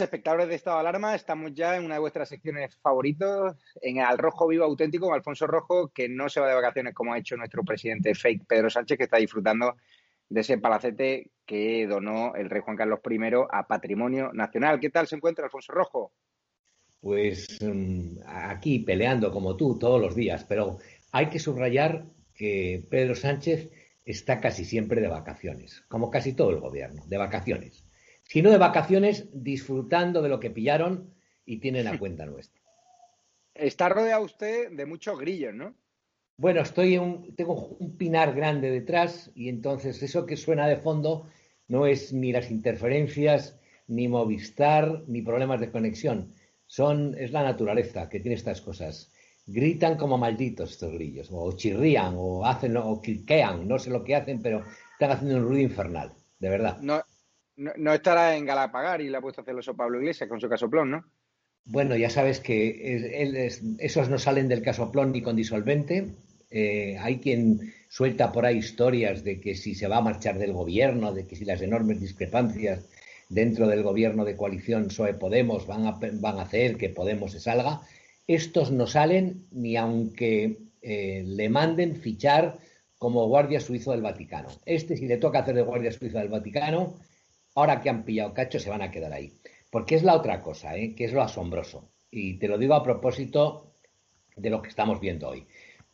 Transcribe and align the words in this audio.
espectadores 0.00 0.48
de 0.48 0.54
Estado 0.54 0.76
de 0.76 0.80
Alarma, 0.80 1.14
estamos 1.14 1.52
ya 1.54 1.76
en 1.76 1.84
una 1.84 1.94
de 1.94 2.00
vuestras 2.00 2.28
secciones 2.28 2.76
favoritos, 2.76 3.56
en 3.80 4.00
Al 4.00 4.18
Rojo 4.18 4.46
Vivo 4.46 4.64
Auténtico, 4.64 5.12
Alfonso 5.12 5.46
Rojo, 5.46 5.88
que 5.88 6.08
no 6.08 6.28
se 6.28 6.40
va 6.40 6.48
de 6.48 6.54
vacaciones 6.54 6.94
como 6.94 7.12
ha 7.12 7.18
hecho 7.18 7.36
nuestro 7.36 7.62
presidente 7.62 8.14
fake 8.14 8.46
Pedro 8.46 8.70
Sánchez, 8.70 8.98
que 8.98 9.04
está 9.04 9.18
disfrutando 9.18 9.76
de 10.28 10.40
ese 10.40 10.58
palacete 10.58 11.30
que 11.44 11.86
donó 11.86 12.34
el 12.34 12.50
rey 12.50 12.62
Juan 12.62 12.76
Carlos 12.76 13.00
I 13.08 13.18
a 13.50 13.66
Patrimonio 13.66 14.32
Nacional. 14.32 14.80
¿Qué 14.80 14.90
tal 14.90 15.06
se 15.06 15.16
encuentra 15.16 15.44
Alfonso 15.44 15.72
Rojo? 15.72 16.12
Pues 17.00 17.58
mm, 17.60 18.18
aquí 18.26 18.78
peleando 18.80 19.30
como 19.30 19.56
tú 19.56 19.78
todos 19.78 20.00
los 20.00 20.14
días, 20.14 20.44
pero 20.44 20.78
hay 21.10 21.28
que 21.28 21.38
subrayar 21.38 22.04
que 22.34 22.86
Pedro 22.90 23.14
Sánchez 23.14 23.70
está 24.04 24.40
casi 24.40 24.64
siempre 24.64 25.00
de 25.00 25.08
vacaciones, 25.08 25.82
como 25.88 26.10
casi 26.10 26.34
todo 26.34 26.50
el 26.50 26.60
gobierno, 26.60 27.02
de 27.06 27.18
vacaciones 27.18 27.84
sino 28.32 28.50
de 28.50 28.56
vacaciones 28.56 29.28
disfrutando 29.34 30.22
de 30.22 30.30
lo 30.30 30.40
que 30.40 30.48
pillaron 30.48 31.12
y 31.44 31.58
tienen 31.58 31.86
a 31.86 31.98
cuenta 31.98 32.24
nuestra. 32.24 32.62
Está 33.52 33.90
rodeado 33.90 34.24
usted 34.24 34.70
de 34.70 34.86
muchos 34.86 35.20
grillos, 35.20 35.52
¿no? 35.52 35.74
Bueno, 36.38 36.62
estoy 36.62 36.98
tengo 37.36 37.76
un 37.78 37.98
pinar 37.98 38.34
grande 38.34 38.70
detrás 38.70 39.30
y 39.34 39.50
entonces 39.50 40.02
eso 40.02 40.24
que 40.24 40.38
suena 40.38 40.66
de 40.66 40.78
fondo 40.78 41.28
no 41.68 41.84
es 41.84 42.14
ni 42.14 42.32
las 42.32 42.50
interferencias, 42.50 43.60
ni 43.86 44.08
Movistar, 44.08 45.02
ni 45.08 45.20
problemas 45.20 45.60
de 45.60 45.70
conexión. 45.70 46.32
Son, 46.66 47.14
es 47.18 47.32
la 47.32 47.42
naturaleza 47.42 48.08
que 48.08 48.20
tiene 48.20 48.36
estas 48.36 48.62
cosas. 48.62 49.12
Gritan 49.44 49.98
como 49.98 50.16
malditos 50.16 50.70
estos 50.70 50.94
grillos, 50.94 51.28
o 51.30 51.52
chirrían, 51.52 52.14
o 52.16 52.46
hacen, 52.46 52.78
o 52.78 52.98
cliquean, 52.98 53.68
no 53.68 53.78
sé 53.78 53.90
lo 53.90 54.02
que 54.02 54.16
hacen, 54.16 54.40
pero 54.40 54.64
están 54.94 55.10
haciendo 55.10 55.36
un 55.36 55.44
ruido 55.44 55.64
infernal, 55.64 56.14
de 56.38 56.48
verdad. 56.48 56.78
No, 56.80 57.02
no, 57.56 57.92
estará 57.92 58.36
en 58.36 58.46
Galapagar 58.46 59.00
y 59.00 59.08
le 59.08 59.16
ha 59.16 59.20
puesto 59.20 59.42
celoso 59.42 59.76
Pablo 59.76 59.98
Iglesias 59.98 60.28
con 60.28 60.40
su 60.40 60.48
casoplón, 60.48 60.90
¿no? 60.90 61.04
Bueno, 61.64 61.96
ya 61.96 62.10
sabes 62.10 62.40
que 62.40 63.22
esos 63.78 64.08
no 64.08 64.18
salen 64.18 64.48
del 64.48 64.62
casoplón 64.62 65.12
ni 65.12 65.22
con 65.22 65.36
disolvente. 65.36 66.08
Eh, 66.50 66.98
hay 66.98 67.18
quien 67.18 67.72
suelta 67.88 68.32
por 68.32 68.44
ahí 68.44 68.58
historias 68.58 69.22
de 69.22 69.40
que 69.40 69.54
si 69.54 69.74
se 69.74 69.86
va 69.86 69.98
a 69.98 70.02
marchar 70.02 70.38
del 70.38 70.52
gobierno, 70.52 71.12
de 71.12 71.26
que 71.26 71.36
si 71.36 71.44
las 71.44 71.62
enormes 71.62 72.00
discrepancias 72.00 72.88
dentro 73.28 73.68
del 73.68 73.82
gobierno 73.82 74.24
de 74.24 74.36
coalición 74.36 74.88
PSOE 74.88 75.14
Podemos 75.14 75.66
van 75.66 75.86
a, 75.86 75.92
van 75.92 76.38
a 76.38 76.42
hacer 76.42 76.76
que 76.76 76.88
Podemos 76.88 77.32
se 77.32 77.40
salga. 77.40 77.80
Estos 78.26 78.70
no 78.70 78.86
salen 78.86 79.46
ni 79.50 79.76
aunque 79.76 80.58
eh, 80.82 81.22
le 81.24 81.48
manden 81.48 81.96
fichar 81.96 82.58
como 82.98 83.26
guardia 83.28 83.60
suizo 83.60 83.92
del 83.92 84.02
Vaticano. 84.02 84.48
Este, 84.66 84.96
si 84.96 85.06
le 85.06 85.16
toca 85.16 85.40
hacer 85.40 85.54
de 85.54 85.62
guardia 85.62 85.92
suizo 85.92 86.18
del 86.18 86.28
Vaticano, 86.28 86.94
ahora 87.54 87.80
que 87.80 87.90
han 87.90 88.04
pillado 88.04 88.34
cacho 88.34 88.58
se 88.58 88.70
van 88.70 88.82
a 88.82 88.90
quedar 88.90 89.12
ahí. 89.12 89.32
Porque 89.70 89.94
es 89.94 90.02
la 90.02 90.14
otra 90.14 90.42
cosa, 90.42 90.76
¿eh? 90.76 90.94
que 90.94 91.04
es 91.04 91.12
lo 91.12 91.22
asombroso. 91.22 91.90
Y 92.10 92.38
te 92.38 92.48
lo 92.48 92.58
digo 92.58 92.74
a 92.74 92.82
propósito 92.82 93.74
de 94.36 94.50
lo 94.50 94.62
que 94.62 94.68
estamos 94.68 95.00
viendo 95.00 95.28
hoy. 95.28 95.46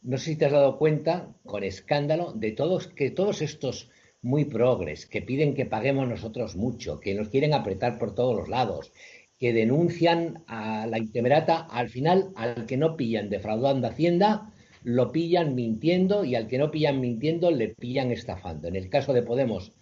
No 0.02 0.18
sé 0.18 0.32
si 0.32 0.36
te 0.36 0.46
has 0.46 0.52
dado 0.52 0.78
cuenta, 0.78 1.34
con 1.44 1.64
escándalo, 1.64 2.32
de 2.32 2.52
todos 2.52 2.88
que 2.88 3.10
todos 3.10 3.42
estos 3.42 3.90
muy 4.22 4.44
progres, 4.44 5.06
que 5.06 5.22
piden 5.22 5.54
que 5.54 5.66
paguemos 5.66 6.08
nosotros 6.08 6.56
mucho, 6.56 7.00
que 7.00 7.14
nos 7.14 7.28
quieren 7.28 7.54
apretar 7.54 7.98
por 7.98 8.14
todos 8.14 8.36
los 8.36 8.48
lados, 8.48 8.92
que 9.38 9.52
denuncian 9.52 10.42
a 10.48 10.86
la 10.86 10.98
intemerata, 10.98 11.66
al 11.70 11.88
final, 11.88 12.32
al 12.34 12.66
que 12.66 12.76
no 12.76 12.96
pillan 12.96 13.30
defraudando 13.30 13.86
Hacienda, 13.86 14.52
lo 14.82 15.12
pillan 15.12 15.54
mintiendo 15.54 16.24
y 16.24 16.34
al 16.34 16.48
que 16.48 16.58
no 16.58 16.70
pillan 16.70 17.00
mintiendo 17.00 17.50
le 17.50 17.68
pillan 17.68 18.10
estafando. 18.10 18.68
En 18.68 18.76
el 18.76 18.88
caso 18.88 19.12
de 19.12 19.22
Podemos, 19.22 19.72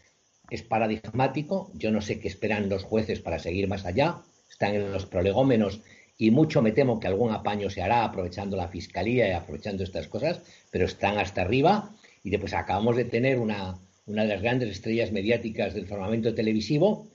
es 0.50 0.62
paradigmático. 0.62 1.70
Yo 1.74 1.90
no 1.90 2.00
sé 2.00 2.20
qué 2.20 2.28
esperan 2.28 2.68
los 2.68 2.84
jueces 2.84 3.20
para 3.20 3.38
seguir 3.38 3.68
más 3.68 3.84
allá. 3.84 4.22
Están 4.50 4.74
en 4.74 4.92
los 4.92 5.06
prolegómenos 5.06 5.80
y 6.18 6.30
mucho 6.30 6.62
me 6.62 6.72
temo 6.72 6.98
que 6.98 7.08
algún 7.08 7.32
apaño 7.32 7.68
se 7.68 7.82
hará 7.82 8.04
aprovechando 8.04 8.56
la 8.56 8.68
fiscalía 8.68 9.28
y 9.28 9.32
aprovechando 9.32 9.84
estas 9.84 10.08
cosas, 10.08 10.40
pero 10.70 10.86
están 10.86 11.18
hasta 11.18 11.42
arriba. 11.42 11.94
Y 12.22 12.30
después 12.30 12.54
acabamos 12.54 12.96
de 12.96 13.04
tener 13.04 13.38
una, 13.38 13.78
de 14.06 14.26
las 14.26 14.42
grandes 14.42 14.70
estrellas 14.70 15.12
mediáticas 15.12 15.74
del 15.74 15.86
firmamento 15.86 16.34
televisivo, 16.34 17.08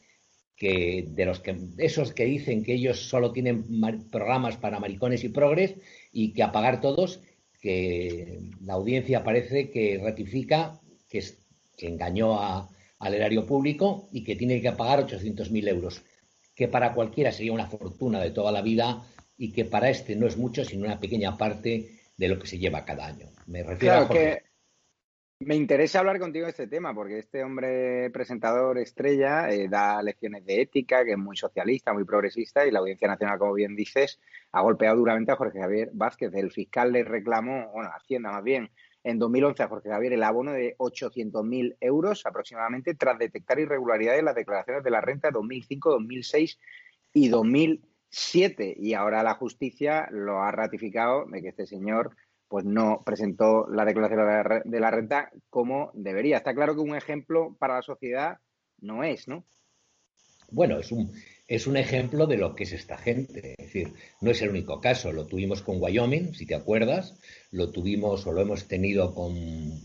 que 0.55 1.05
de 1.07 1.25
los 1.25 1.39
que 1.39 1.57
esos 1.79 2.13
que 2.13 2.25
dicen 2.25 2.63
que 2.63 2.73
ellos 2.73 3.09
solo 3.09 3.31
tienen 3.31 3.65
programas 4.11 4.57
para 4.57 4.79
maricones 4.79 5.23
y 5.23 5.29
progres 5.29 5.73
y 6.13 6.33
que 6.33 6.43
apagar 6.43 6.81
todos, 6.81 7.21
que 7.59 8.39
la 8.61 8.73
audiencia 8.73 9.23
parece 9.23 9.71
que 9.71 9.99
ratifica 10.01 10.79
que, 11.09 11.23
que 11.75 11.87
engañó 11.87 12.39
a, 12.39 12.69
al 13.01 13.13
erario 13.13 13.45
público 13.45 14.07
y 14.11 14.23
que 14.23 14.35
tiene 14.35 14.61
que 14.61 14.71
pagar 14.71 15.05
800.000 15.05 15.67
euros, 15.67 16.01
que 16.55 16.67
para 16.67 16.93
cualquiera 16.93 17.31
sería 17.31 17.53
una 17.53 17.67
fortuna 17.67 18.19
de 18.19 18.31
toda 18.31 18.51
la 18.51 18.61
vida 18.61 19.03
y 19.37 19.51
que 19.51 19.65
para 19.65 19.89
este 19.89 20.15
no 20.15 20.27
es 20.27 20.37
mucho, 20.37 20.63
sino 20.63 20.85
una 20.85 20.99
pequeña 20.99 21.35
parte 21.35 21.99
de 22.15 22.27
lo 22.27 22.37
que 22.37 22.47
se 22.47 22.59
lleva 22.59 22.85
cada 22.85 23.07
año. 23.07 23.27
Me 23.47 23.63
refiero 23.63 24.01
a 24.01 24.09
que 24.09 24.43
me 25.39 25.55
interesa 25.55 25.99
hablar 25.99 26.19
contigo 26.19 26.45
de 26.45 26.51
este 26.51 26.67
tema, 26.67 26.93
porque 26.93 27.17
este 27.17 27.43
hombre 27.43 28.11
presentador 28.11 28.77
estrella 28.77 29.49
eh, 29.49 29.67
da 29.67 30.03
lecciones 30.03 30.45
de 30.45 30.61
ética, 30.61 31.03
que 31.03 31.13
es 31.13 31.17
muy 31.17 31.35
socialista, 31.35 31.93
muy 31.93 32.03
progresista, 32.03 32.67
y 32.67 32.71
la 32.71 32.77
Audiencia 32.77 33.07
Nacional, 33.07 33.39
como 33.39 33.53
bien 33.53 33.75
dices, 33.75 34.19
ha 34.51 34.61
golpeado 34.61 34.97
duramente 34.97 35.31
a 35.31 35.35
Jorge 35.35 35.59
Javier 35.59 35.89
Vázquez. 35.93 36.31
El 36.35 36.51
fiscal 36.51 36.91
le 36.91 37.03
reclamó, 37.03 37.71
bueno, 37.73 37.89
Hacienda 37.91 38.31
más 38.31 38.43
bien, 38.43 38.69
en 39.03 39.19
2011 39.19 39.63
a 39.63 39.67
Jorge 39.67 39.89
Javier 39.89 40.13
el 40.13 40.23
abono 40.23 40.51
de 40.51 40.75
800.000 40.77 41.77
euros 41.79 42.25
aproximadamente 42.25 42.95
tras 42.95 43.17
detectar 43.17 43.59
irregularidades 43.59 44.19
en 44.19 44.25
las 44.25 44.35
declaraciones 44.35 44.83
de 44.83 44.91
la 44.91 45.01
renta 45.01 45.31
2005, 45.31 45.91
2006 45.91 46.59
y 47.13 47.29
2007. 47.29 48.75
Y 48.77 48.93
ahora 48.93 49.23
la 49.23 49.35
justicia 49.35 50.07
lo 50.11 50.41
ha 50.41 50.51
ratificado 50.51 51.25
de 51.25 51.41
que 51.41 51.49
este 51.49 51.65
señor 51.65 52.15
pues 52.47 52.65
no 52.65 53.01
presentó 53.05 53.67
la 53.69 53.85
declaración 53.85 54.61
de 54.65 54.79
la 54.79 54.91
renta 54.91 55.31
como 55.49 55.91
debería. 55.93 56.37
Está 56.37 56.53
claro 56.53 56.75
que 56.75 56.81
un 56.81 56.95
ejemplo 56.95 57.55
para 57.57 57.75
la 57.75 57.81
sociedad 57.81 58.39
no 58.81 59.05
es, 59.05 59.27
¿no? 59.29 59.45
Bueno, 60.51 60.77
es 60.77 60.91
un, 60.91 61.13
es 61.51 61.67
un 61.67 61.75
ejemplo 61.75 62.27
de 62.27 62.37
lo 62.37 62.55
que 62.55 62.63
es 62.63 62.71
esta 62.71 62.97
gente. 62.97 63.55
Es 63.57 63.65
decir, 63.65 63.93
no 64.21 64.31
es 64.31 64.41
el 64.41 64.51
único 64.51 64.79
caso. 64.79 65.11
Lo 65.11 65.25
tuvimos 65.25 65.61
con 65.61 65.81
Wyoming, 65.81 66.33
si 66.33 66.45
te 66.45 66.55
acuerdas. 66.55 67.15
Lo 67.51 67.71
tuvimos 67.71 68.25
o 68.25 68.31
lo 68.31 68.39
hemos 68.39 68.69
tenido 68.69 69.13
con, 69.13 69.81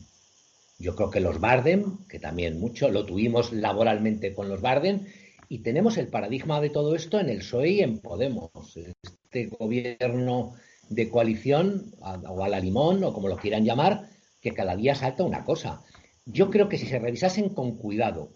yo 0.79 0.95
creo 0.95 1.11
que 1.11 1.19
los 1.19 1.41
Barden, 1.41 2.07
que 2.09 2.21
también 2.21 2.61
mucho. 2.61 2.89
Lo 2.89 3.05
tuvimos 3.05 3.53
laboralmente 3.53 4.33
con 4.33 4.49
los 4.49 4.61
Barden. 4.61 5.09
Y 5.49 5.59
tenemos 5.59 5.99
el 5.99 6.07
paradigma 6.07 6.61
de 6.61 6.71
todo 6.71 6.95
esto 6.95 7.19
en 7.19 7.31
el 7.31 7.39
PSOE 7.39 7.71
y 7.71 7.81
en 7.81 7.99
Podemos. 7.99 8.77
Este 8.77 9.47
gobierno 9.47 10.55
de 10.89 11.11
coalición, 11.11 11.97
o 12.01 12.45
a 12.45 12.49
la 12.49 12.61
limón, 12.61 13.03
o 13.03 13.13
como 13.13 13.27
lo 13.27 13.39
quieran 13.39 13.65
llamar, 13.65 14.09
que 14.41 14.55
cada 14.55 14.77
día 14.77 14.95
salta 14.95 15.25
una 15.25 15.45
cosa. 15.45 15.83
Yo 16.27 16.49
creo 16.49 16.69
que 16.69 16.79
si 16.79 16.87
se 16.87 17.01
revisasen 17.01 17.49
con 17.49 17.77
cuidado 17.77 18.31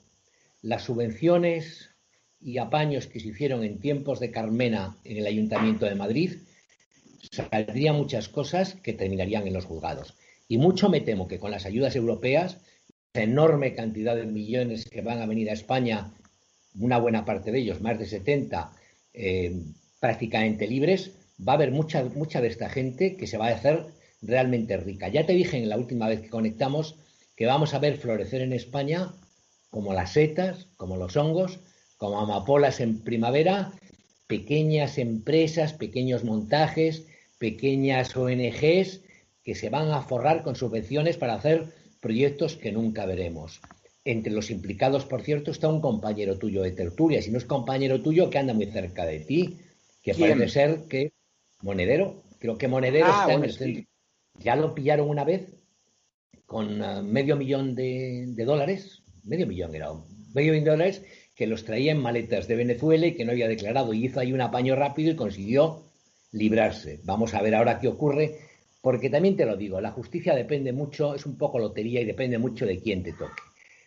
las 0.62 0.82
subvenciones 0.82 1.89
y 2.40 2.58
apaños 2.58 3.06
que 3.06 3.20
se 3.20 3.28
hicieron 3.28 3.64
en 3.64 3.78
tiempos 3.78 4.20
de 4.20 4.31
Carmena 4.31 4.96
en 5.04 5.19
el 5.19 5.26
Ayuntamiento 5.26 5.87
de 5.87 5.94
Madrid, 5.94 6.38
saldrían 7.31 7.96
muchas 7.96 8.28
cosas 8.28 8.76
que 8.82 8.92
terminarían 8.92 9.46
en 9.46 9.52
los 9.52 9.66
juzgados. 9.66 10.14
Y 10.48 10.58
mucho 10.58 10.88
me 10.88 11.00
temo 11.00 11.28
que 11.28 11.38
con 11.38 11.50
las 11.50 11.66
ayudas 11.66 11.94
europeas, 11.96 12.58
esa 13.12 13.25
enorme 13.25 13.75
cantidad 13.75 14.16
de 14.16 14.26
millones 14.26 14.88
que 14.88 15.02
van 15.02 15.20
a 15.20 15.26
venir 15.26 15.50
a 15.50 15.54
España, 15.54 16.12
una 16.78 16.98
buena 16.98 17.25
parte 17.25 17.52
de 17.52 17.58
ellos, 17.58 17.81
más 17.81 17.98
de 17.98 18.06
70, 18.06 18.72
eh, 19.12 19.52
prácticamente 20.00 20.66
libres, 20.66 21.12
va 21.46 21.52
a 21.52 21.56
haber 21.56 21.72
mucha, 21.72 22.04
mucha 22.04 22.40
de 22.40 22.48
esta 22.48 22.69
gente 22.69 23.16
que 23.16 23.26
se 23.26 23.36
va 23.36 23.48
a 23.48 23.54
hacer 23.54 23.86
realmente 24.22 24.76
rica. 24.76 25.08
Ya 25.08 25.26
te 25.26 25.32
dije 25.34 25.56
en 25.56 25.69
la 25.69 25.76
última 25.76 26.08
vez 26.08 26.20
que 26.20 26.28
conectamos 26.28 26.96
que 27.36 27.46
vamos 27.46 27.72
a 27.72 27.78
ver 27.78 27.96
florecer 27.96 28.43
en 28.43 28.52
España 28.52 29.14
como 29.70 29.94
las 29.94 30.12
setas, 30.12 30.66
como 30.76 30.96
los 30.96 31.16
hongos, 31.16 31.60
como 32.00 32.19
amapolas 32.19 32.81
en 32.81 33.05
primavera, 33.05 33.73
pequeñas 34.26 34.97
empresas, 34.97 35.75
pequeños 35.75 36.25
montajes, 36.25 37.06
pequeñas 37.38 38.17
ONGs 38.17 39.02
que 39.44 39.55
se 39.55 39.69
van 39.69 39.91
a 39.91 40.00
forrar 40.00 40.43
con 40.43 40.56
subvenciones 40.56 41.19
para 41.19 41.35
hacer 41.35 41.67
proyectos 42.00 42.56
que 42.56 42.73
nunca 42.73 43.05
veremos. 43.05 43.61
Entre 44.02 44.32
los 44.32 44.50
implicados, 44.50 45.05
por 45.05 45.20
cierto, 45.20 45.50
está 45.50 45.69
un 45.69 45.82
compañero 45.82 46.38
tuyo 46.38 46.62
de 46.62 46.73
tertulia, 46.73 47.20
si 47.20 47.31
no 47.31 47.37
es 47.37 47.44
compañero 47.44 48.00
tuyo, 48.00 48.31
que 48.31 48.38
anda 48.38 48.55
muy 48.55 48.64
cerca 48.64 49.05
de 49.05 49.20
ti, 49.20 49.58
que 50.03 50.14
parece 50.14 50.49
ser 50.49 50.85
que 50.88 51.12
Monedero, 51.61 52.23
creo 52.38 52.56
que 52.56 52.67
Monedero 52.67 53.08
ah, 53.11 53.19
está 53.20 53.35
en 53.35 53.44
el 53.44 53.53
centro. 53.53 53.85
Ya 54.38 54.56
lo 54.56 54.75
pillaron 54.75 55.06
una 55.06 55.25
vez 55.25 55.50
con 56.46 56.81
ah, 56.82 57.03
medio 57.03 57.37
millón 57.37 57.75
de, 57.75 58.32
dólares, 58.46 59.03
medio 59.23 59.46
millón 59.46 59.75
era, 59.75 59.93
medio 60.32 60.53
millón 60.53 60.64
de 60.64 60.70
dólares, 60.70 61.03
que 61.40 61.46
los 61.46 61.64
traía 61.64 61.92
en 61.92 62.02
maletas 62.02 62.48
de 62.48 62.54
Venezuela 62.54 63.06
y 63.06 63.14
que 63.14 63.25
no 63.25 63.32
había 63.32 63.48
declarado. 63.48 63.94
Y 63.94 64.04
hizo 64.04 64.20
ahí 64.20 64.34
un 64.34 64.42
apaño 64.42 64.76
rápido 64.76 65.10
y 65.10 65.16
consiguió 65.16 65.84
librarse. 66.32 67.00
Vamos 67.04 67.32
a 67.32 67.40
ver 67.40 67.54
ahora 67.54 67.81
qué 67.81 67.88
ocurre, 67.88 68.37
porque 68.82 69.08
también 69.08 69.38
te 69.38 69.46
lo 69.46 69.56
digo, 69.56 69.81
la 69.81 69.90
justicia 69.90 70.34
depende 70.34 70.75
mucho, 70.75 71.14
es 71.14 71.25
un 71.25 71.38
poco 71.38 71.58
lotería 71.58 72.02
y 72.02 72.04
depende 72.04 72.37
mucho 72.37 72.66
de 72.66 72.78
quién 72.78 73.02
te 73.02 73.14
toque. 73.14 73.40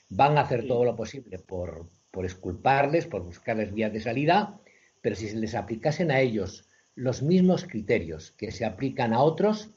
Van 0.09 0.35
a 0.35 0.41
hacer 0.41 0.65
todo 0.65 0.83
lo 0.83 0.95
posible 0.95 1.37
por, 1.37 1.85
por 2.09 2.25
esculparles, 2.25 3.05
por 3.05 3.21
buscarles 3.21 3.71
vías 3.71 3.93
de 3.93 4.01
salida, 4.01 4.59
pero 5.03 5.15
si 5.15 5.27
se 5.27 5.37
les 5.37 5.53
aplicasen 5.53 6.09
a 6.09 6.21
ellos 6.21 6.67
los 6.95 7.21
mismos 7.21 7.65
criterios 7.65 8.31
que 8.31 8.51
se 8.51 8.65
aplican 8.65 9.13
a 9.13 9.21
otros, 9.21 9.69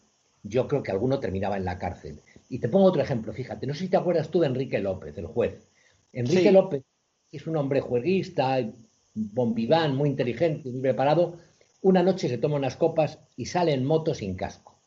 yo 0.42 0.66
creo 0.66 0.82
que 0.82 0.92
alguno 0.92 1.20
terminaba 1.20 1.58
en 1.58 1.66
la 1.66 1.76
cárcel. 1.76 2.22
Y 2.48 2.58
te 2.58 2.70
pongo 2.70 2.86
otro 2.86 3.02
ejemplo, 3.02 3.34
fíjate, 3.34 3.66
no 3.66 3.74
sé 3.74 3.80
si 3.80 3.88
te 3.90 3.98
acuerdas 3.98 4.30
tú 4.30 4.40
de 4.40 4.46
Enrique 4.46 4.78
López, 4.78 5.18
el 5.18 5.26
juez. 5.26 5.68
Enrique 6.14 6.50
López 6.50 6.82
es 7.32 7.46
un 7.46 7.56
hombre 7.56 7.80
jueguista, 7.80 8.58
bombiván, 9.14 9.96
muy 9.96 10.08
inteligente, 10.10 10.70
muy 10.70 10.80
preparado. 10.80 11.38
Una 11.82 12.02
noche 12.02 12.28
se 12.28 12.38
toma 12.38 12.56
unas 12.56 12.76
copas 12.76 13.18
y 13.36 13.46
sale 13.46 13.72
en 13.72 13.84
moto 13.84 14.14
sin 14.14 14.36
casco. 14.36 14.80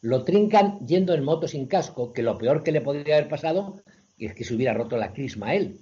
Lo 0.00 0.24
trincan 0.24 0.78
yendo 0.86 1.14
en 1.14 1.24
moto 1.24 1.46
sin 1.46 1.66
casco, 1.66 2.12
que 2.12 2.22
lo 2.22 2.38
peor 2.38 2.62
que 2.62 2.72
le 2.72 2.80
podría 2.80 3.16
haber 3.16 3.28
pasado 3.28 3.82
es 4.18 4.34
que 4.34 4.44
se 4.44 4.54
hubiera 4.54 4.74
roto 4.74 4.96
la 4.96 5.12
crisma 5.12 5.48
a 5.48 5.54
él. 5.54 5.80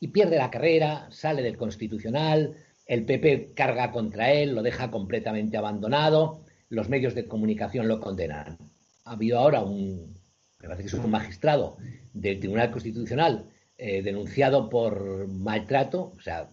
Y 0.00 0.08
pierde 0.08 0.38
la 0.38 0.50
carrera, 0.50 1.08
sale 1.10 1.42
del 1.42 1.56
constitucional, 1.56 2.56
el 2.86 3.04
PP 3.04 3.52
carga 3.54 3.92
contra 3.92 4.32
él, 4.32 4.54
lo 4.54 4.62
deja 4.62 4.90
completamente 4.90 5.56
abandonado, 5.56 6.44
los 6.68 6.88
medios 6.88 7.14
de 7.14 7.26
comunicación 7.26 7.86
lo 7.86 8.00
condenan. 8.00 8.58
Ha 9.04 9.12
habido 9.12 9.38
ahora 9.38 9.62
un, 9.62 10.14
me 10.58 10.68
parece 10.68 10.82
que 10.82 10.88
es 10.88 10.94
un 10.94 11.10
magistrado 11.10 11.76
del 12.12 12.40
Tribunal 12.40 12.70
Constitucional 12.70 13.46
eh, 13.82 14.02
denunciado 14.02 14.68
por 14.68 15.26
maltrato, 15.26 16.12
o 16.14 16.20
sea, 16.20 16.50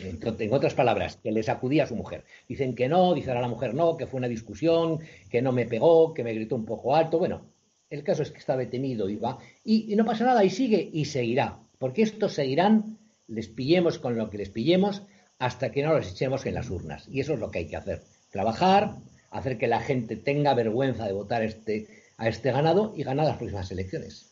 en, 0.00 0.54
otras 0.54 0.72
palabras, 0.72 1.18
que 1.22 1.32
le 1.32 1.42
sacudía 1.42 1.84
a 1.84 1.86
su 1.86 1.96
mujer. 1.96 2.24
Dicen 2.48 2.74
que 2.74 2.88
no, 2.88 3.12
dicen 3.12 3.36
a 3.36 3.42
la 3.42 3.48
mujer 3.48 3.74
no, 3.74 3.98
que 3.98 4.06
fue 4.06 4.16
una 4.16 4.28
discusión, 4.28 5.00
que 5.28 5.42
no 5.42 5.52
me 5.52 5.66
pegó, 5.66 6.14
que 6.14 6.24
me 6.24 6.32
gritó 6.32 6.56
un 6.56 6.64
poco 6.64 6.96
alto. 6.96 7.18
Bueno, 7.18 7.44
el 7.90 8.04
caso 8.04 8.22
es 8.22 8.30
que 8.30 8.38
está 8.38 8.56
detenido 8.56 9.10
y 9.10 9.16
va, 9.16 9.38
y, 9.64 9.92
y 9.92 9.96
no 9.96 10.06
pasa 10.06 10.24
nada, 10.24 10.42
y 10.44 10.48
sigue 10.48 10.88
y 10.90 11.04
seguirá, 11.04 11.58
porque 11.78 12.00
estos 12.00 12.32
seguirán, 12.32 12.96
les 13.26 13.48
pillemos 13.48 13.98
con 13.98 14.16
lo 14.16 14.30
que 14.30 14.38
les 14.38 14.48
pillemos, 14.48 15.02
hasta 15.38 15.72
que 15.72 15.82
no 15.82 15.92
los 15.92 16.10
echemos 16.10 16.46
en 16.46 16.54
las 16.54 16.70
urnas. 16.70 17.06
Y 17.10 17.20
eso 17.20 17.34
es 17.34 17.38
lo 17.38 17.50
que 17.50 17.58
hay 17.58 17.66
que 17.66 17.76
hacer. 17.76 18.02
Trabajar, 18.30 18.96
hacer 19.30 19.58
que 19.58 19.68
la 19.68 19.80
gente 19.80 20.16
tenga 20.16 20.54
vergüenza 20.54 21.04
de 21.04 21.12
votar 21.12 21.42
este, 21.42 21.86
a 22.16 22.28
este 22.28 22.50
ganado 22.50 22.94
y 22.96 23.02
ganar 23.02 23.26
las 23.26 23.36
próximas 23.36 23.70
elecciones. 23.70 24.31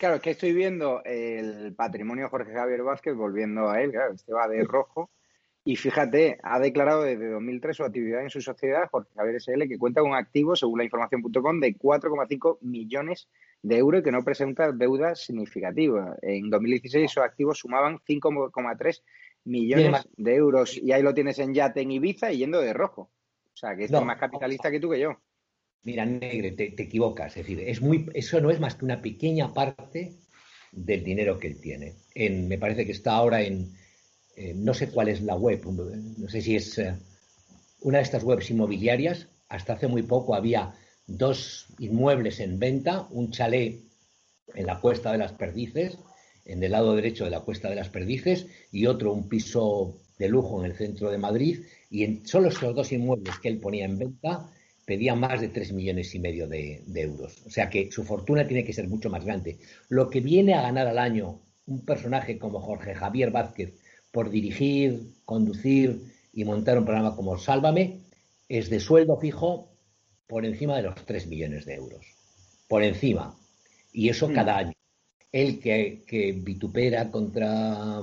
Claro, 0.00 0.14
es 0.14 0.22
que 0.22 0.30
estoy 0.30 0.54
viendo 0.54 1.02
el 1.04 1.74
patrimonio 1.74 2.30
Jorge 2.30 2.54
Javier 2.54 2.82
Vázquez, 2.82 3.14
volviendo 3.14 3.68
a 3.68 3.82
él, 3.82 3.90
claro, 3.90 4.14
este 4.14 4.32
va 4.32 4.48
de 4.48 4.64
rojo. 4.64 5.10
Y 5.62 5.76
fíjate, 5.76 6.38
ha 6.42 6.58
declarado 6.58 7.02
desde 7.02 7.28
2003 7.28 7.76
su 7.76 7.84
actividad 7.84 8.22
en 8.22 8.30
su 8.30 8.40
sociedad, 8.40 8.88
Jorge 8.90 9.10
Javier 9.14 9.42
SL, 9.42 9.68
que 9.68 9.76
cuenta 9.76 10.00
con 10.00 10.14
activos, 10.14 10.60
según 10.60 10.78
la 10.78 10.84
información.com, 10.84 11.60
de 11.60 11.76
4,5 11.76 12.60
millones 12.62 13.28
de 13.60 13.76
euros 13.76 14.00
y 14.00 14.04
que 14.04 14.10
no 14.10 14.24
presenta 14.24 14.72
deudas 14.72 15.22
significativas. 15.22 16.16
En 16.22 16.48
2016 16.48 17.04
esos 17.04 17.22
activos 17.22 17.58
sumaban 17.58 17.98
5,3 17.98 19.02
millones 19.44 20.08
de 20.16 20.34
euros. 20.34 20.78
Y 20.78 20.92
ahí 20.92 21.02
lo 21.02 21.12
tienes 21.12 21.38
en 21.40 21.52
yate 21.52 21.82
en 21.82 21.90
Ibiza 21.90 22.32
y 22.32 22.38
yendo 22.38 22.62
de 22.62 22.72
rojo. 22.72 23.10
O 23.52 23.56
sea, 23.56 23.76
que 23.76 23.84
este 23.84 23.98
es 23.98 24.02
más 24.02 24.18
capitalista 24.18 24.70
que 24.70 24.80
tú 24.80 24.88
que 24.88 25.00
yo. 25.00 25.20
Mira, 25.82 26.04
Negre, 26.04 26.52
te, 26.52 26.82
equivocas. 26.82 27.36
Es 27.36 27.46
decir, 27.46 27.60
es 27.60 27.80
muy, 27.80 28.06
eso 28.14 28.40
no 28.40 28.50
es 28.50 28.60
más 28.60 28.74
que 28.74 28.84
una 28.84 29.00
pequeña 29.00 29.54
parte 29.54 30.14
del 30.72 31.02
dinero 31.04 31.38
que 31.38 31.48
él 31.48 31.60
tiene. 31.60 31.94
En, 32.14 32.48
me 32.48 32.58
parece 32.58 32.84
que 32.84 32.92
está 32.92 33.14
ahora 33.14 33.42
en, 33.42 33.72
no 34.54 34.74
sé 34.74 34.90
cuál 34.90 35.08
es 35.08 35.22
la 35.22 35.36
web, 35.36 35.64
no 35.64 36.28
sé 36.28 36.40
si 36.40 36.56
es 36.56 36.78
eh, 36.78 36.96
una 37.80 37.98
de 37.98 38.04
estas 38.04 38.24
webs 38.24 38.50
inmobiliarias. 38.50 39.28
Hasta 39.48 39.74
hace 39.74 39.88
muy 39.88 40.02
poco 40.02 40.34
había 40.34 40.74
dos 41.06 41.66
inmuebles 41.78 42.40
en 42.40 42.58
venta, 42.58 43.06
un 43.10 43.30
chalet 43.30 43.80
en 44.54 44.66
la 44.66 44.80
Cuesta 44.80 45.12
de 45.12 45.18
las 45.18 45.32
Perdices, 45.32 45.98
en 46.44 46.62
el 46.62 46.72
lado 46.72 46.94
derecho 46.94 47.24
de 47.24 47.30
la 47.30 47.40
Cuesta 47.40 47.68
de 47.68 47.76
las 47.76 47.88
Perdices, 47.88 48.46
y 48.70 48.86
otro, 48.86 49.12
un 49.12 49.28
piso 49.28 49.98
de 50.18 50.28
lujo 50.28 50.62
en 50.64 50.70
el 50.70 50.76
centro 50.76 51.10
de 51.10 51.18
Madrid. 51.18 51.64
Y 51.90 52.04
en 52.04 52.26
solo 52.26 52.48
esos 52.48 52.74
dos 52.74 52.92
inmuebles 52.92 53.38
que 53.40 53.48
él 53.48 53.58
ponía 53.58 53.84
en 53.84 53.98
venta, 53.98 54.50
pedía 54.90 55.14
más 55.14 55.40
de 55.40 55.46
3 55.46 55.72
millones 55.72 56.12
y 56.16 56.18
medio 56.18 56.48
de, 56.48 56.82
euros. 56.96 57.40
O 57.46 57.50
sea 57.50 57.70
que 57.70 57.92
su 57.92 58.02
fortuna 58.02 58.44
tiene 58.44 58.64
que 58.64 58.72
ser 58.72 58.88
mucho 58.88 59.08
más 59.08 59.24
grande. 59.24 59.60
Lo 59.88 60.10
que 60.10 60.20
viene 60.20 60.54
a 60.54 60.62
ganar 60.62 60.88
al 60.88 60.98
año 60.98 61.42
un 61.66 61.84
personaje 61.84 62.40
como 62.40 62.60
Jorge 62.60 62.96
Javier 62.96 63.30
Vázquez 63.30 63.72
por 64.10 64.30
dirigir, 64.30 65.12
conducir 65.24 66.12
y 66.32 66.44
montar 66.44 66.76
un 66.76 66.86
programa 66.86 67.14
como 67.14 67.38
Sálvame 67.38 68.00
es 68.48 68.68
de 68.68 68.80
sueldo 68.80 69.16
fijo 69.16 69.70
por 70.26 70.44
encima 70.44 70.76
de 70.78 70.82
los 70.82 70.96
3 71.06 71.28
millones 71.28 71.66
de 71.66 71.74
euros. 71.74 72.04
Por 72.66 72.82
encima. 72.82 73.38
Y 73.92 74.08
eso 74.08 74.28
hmm. 74.28 74.34
cada 74.34 74.58
año. 74.58 74.72
El 75.30 75.60
que, 75.60 76.02
que, 76.04 76.32
vitupera 76.32 77.12
contra 77.12 78.00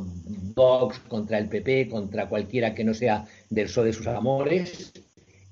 Vox, 0.56 1.00
contra 1.00 1.38
el 1.38 1.50
PP, 1.50 1.90
contra 1.90 2.30
cualquiera 2.30 2.74
que 2.74 2.86
no 2.86 2.94
sea 2.94 3.26
del 3.50 3.68
sol 3.68 3.84
de 3.88 3.92
sus 3.92 4.08
amores, 4.08 4.94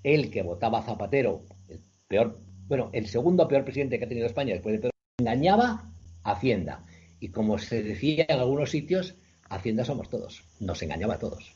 el 0.05 0.29
que 0.29 0.43
votaba 0.43 0.83
Zapatero, 0.83 1.41
el 1.67 1.81
peor, 2.07 2.39
bueno, 2.67 2.91
el 2.93 3.07
segundo 3.07 3.47
peor 3.47 3.63
presidente 3.63 3.97
que 3.97 4.05
ha 4.05 4.07
tenido 4.07 4.27
España 4.27 4.53
después 4.53 4.73
de 4.73 4.79
Pedro, 4.79 4.91
engañaba 5.17 5.83
a 6.23 6.31
Hacienda. 6.31 6.85
Y 7.19 7.29
como 7.29 7.57
se 7.57 7.81
decía 7.81 8.25
en 8.29 8.39
algunos 8.39 8.69
sitios, 8.69 9.15
Hacienda 9.49 9.83
somos 9.83 10.07
todos. 10.09 10.43
Nos 10.59 10.83
engañaba 10.83 11.15
a 11.15 11.19
todos. 11.19 11.55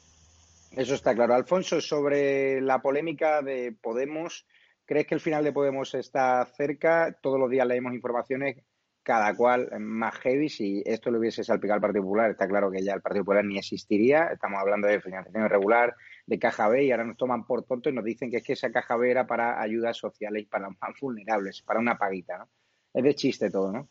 Eso 0.75 0.96
está 0.96 1.13
claro. 1.13 1.36
Alfonso, 1.36 1.79
sobre 1.79 2.60
la 2.60 2.82
polémica 2.82 3.44
de 3.44 3.72
Podemos, 3.72 4.48
¿crees 4.84 5.06
que 5.06 5.13
el 5.13 5.22
final 5.22 5.44
de 5.44 5.53
Podemos 5.53 5.94
está 5.94 6.44
cerca? 6.46 7.15
Todos 7.22 7.39
los 7.39 7.51
días 7.51 7.68
leemos 7.68 7.94
informaciones, 7.94 8.63
cada 9.03 9.36
cual 9.36 9.70
más 9.79 10.15
heavy. 10.15 10.50
Si 10.50 10.82
esto 10.88 11.12
le 11.12 11.20
hubiese 11.20 11.44
salpicado 11.44 11.75
al 11.75 11.82
Partido 11.82 12.03
Popular, 12.03 12.32
está 12.32 12.48
claro 12.48 12.72
que 12.72 12.84
ya 12.84 12.94
el 12.94 13.01
Partido 13.01 13.25
Popular 13.25 13.46
ni 13.46 13.60
existiría. 13.60 14.29
Estamos 14.34 14.60
hablando 14.60 14.88
de 14.88 15.01
financiación 15.01 15.46
irregular, 15.46 15.96
de 16.29 16.38
caja 16.38 16.67
B 16.69 16.86
y 16.86 16.91
ahora 16.91 17.05
nos 17.05 17.17
toman 17.17 17.43
por 17.43 17.63
tonto 17.63 17.89
y 17.89 17.93
nos 17.93 18.05
dicen 18.05 18.29
que 18.29 18.38
es 18.38 18.43
que 18.43 18.53
esa 18.53 18.71
caja 18.71 18.95
B 18.95 19.09
era 19.09 19.25
para 19.25 19.59
ayudas 19.59 19.98
sociales 19.98 20.43
y 20.43 20.45
para 20.45 20.67
los 20.67 20.77
más 20.81 20.91
vulnerables, 21.01 21.63
para 21.63 21.79
una 21.79 21.98
paguita, 21.98 22.38
¿no? 22.38 22.50
Es 22.93 23.03
de 23.03 23.15
chiste 23.15 23.50
todo, 23.50 23.71
¿no? 23.71 23.88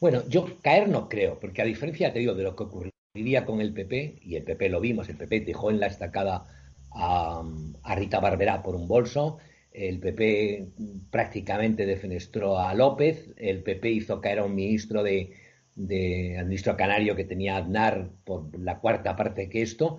Bueno, 0.00 0.22
yo 0.28 0.46
caer 0.62 0.88
no 0.88 1.08
creo, 1.08 1.38
porque 1.38 1.60
a 1.60 1.66
diferencia, 1.66 2.12
te 2.12 2.18
digo, 2.20 2.34
de 2.34 2.44
lo 2.44 2.56
que 2.56 2.64
ocurriría 2.64 3.44
con 3.44 3.60
el 3.60 3.74
PP, 3.74 4.20
y 4.22 4.36
el 4.36 4.44
PP 4.44 4.70
lo 4.70 4.80
vimos, 4.80 5.08
el 5.08 5.16
PP 5.16 5.40
dejó 5.40 5.70
en 5.70 5.80
la 5.80 5.86
estacada 5.86 6.46
a, 6.92 7.42
a 7.82 7.94
Rita 7.94 8.20
Barberá 8.20 8.62
por 8.62 8.74
un 8.74 8.88
bolso, 8.88 9.38
el 9.70 10.00
PP 10.00 10.68
prácticamente 11.10 11.84
defenestró 11.84 12.58
a 12.58 12.72
López, 12.74 13.32
el 13.36 13.62
PP 13.62 13.90
hizo 13.90 14.20
caer 14.20 14.38
a 14.38 14.44
un 14.44 14.54
ministro 14.54 15.02
de, 15.02 15.32
de, 15.74 16.38
al 16.38 16.46
ministro 16.46 16.76
canario 16.76 17.16
que 17.16 17.24
tenía 17.24 17.56
Aznar 17.56 18.10
por 18.24 18.58
la 18.58 18.78
cuarta 18.78 19.16
parte 19.16 19.48
que 19.48 19.62
esto, 19.62 19.98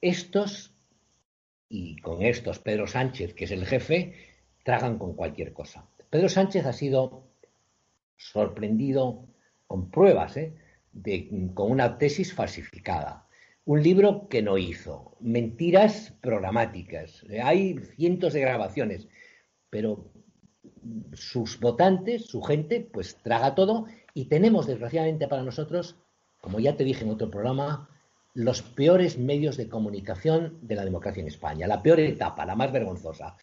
estos 0.00 0.74
y 1.68 1.96
con 1.96 2.22
estos 2.22 2.58
Pedro 2.58 2.86
Sánchez, 2.86 3.34
que 3.34 3.44
es 3.44 3.50
el 3.50 3.66
jefe, 3.66 4.14
tragan 4.64 4.98
con 4.98 5.14
cualquier 5.14 5.52
cosa. 5.52 5.88
Pedro 6.10 6.28
Sánchez 6.28 6.66
ha 6.66 6.72
sido 6.72 7.28
sorprendido 8.16 9.26
con 9.66 9.90
pruebas, 9.90 10.36
¿eh? 10.36 10.54
de, 10.92 11.28
con 11.54 11.70
una 11.70 11.98
tesis 11.98 12.32
falsificada, 12.32 13.26
un 13.64 13.82
libro 13.82 14.28
que 14.28 14.42
no 14.42 14.58
hizo, 14.58 15.16
mentiras 15.20 16.14
programáticas, 16.20 17.24
hay 17.42 17.78
cientos 17.96 18.32
de 18.32 18.40
grabaciones, 18.40 19.08
pero 19.70 20.12
sus 21.12 21.58
votantes, 21.58 22.26
su 22.26 22.42
gente, 22.42 22.80
pues 22.80 23.16
traga 23.16 23.54
todo. 23.54 23.86
Y 24.14 24.26
tenemos, 24.26 24.66
desgraciadamente 24.66 25.28
para 25.28 25.42
nosotros, 25.42 25.96
como 26.40 26.60
ya 26.60 26.76
te 26.76 26.84
dije 26.84 27.04
en 27.04 27.10
otro 27.10 27.30
programa, 27.30 27.88
los 28.36 28.60
peores 28.60 29.16
medios 29.16 29.56
de 29.56 29.66
comunicación 29.66 30.58
de 30.60 30.74
la 30.74 30.84
democracia 30.84 31.22
en 31.22 31.26
España, 31.26 31.66
la 31.66 31.82
peor 31.82 32.00
etapa, 32.00 32.44
la 32.44 32.54
más 32.54 32.70
vergonzosa. 32.70 33.34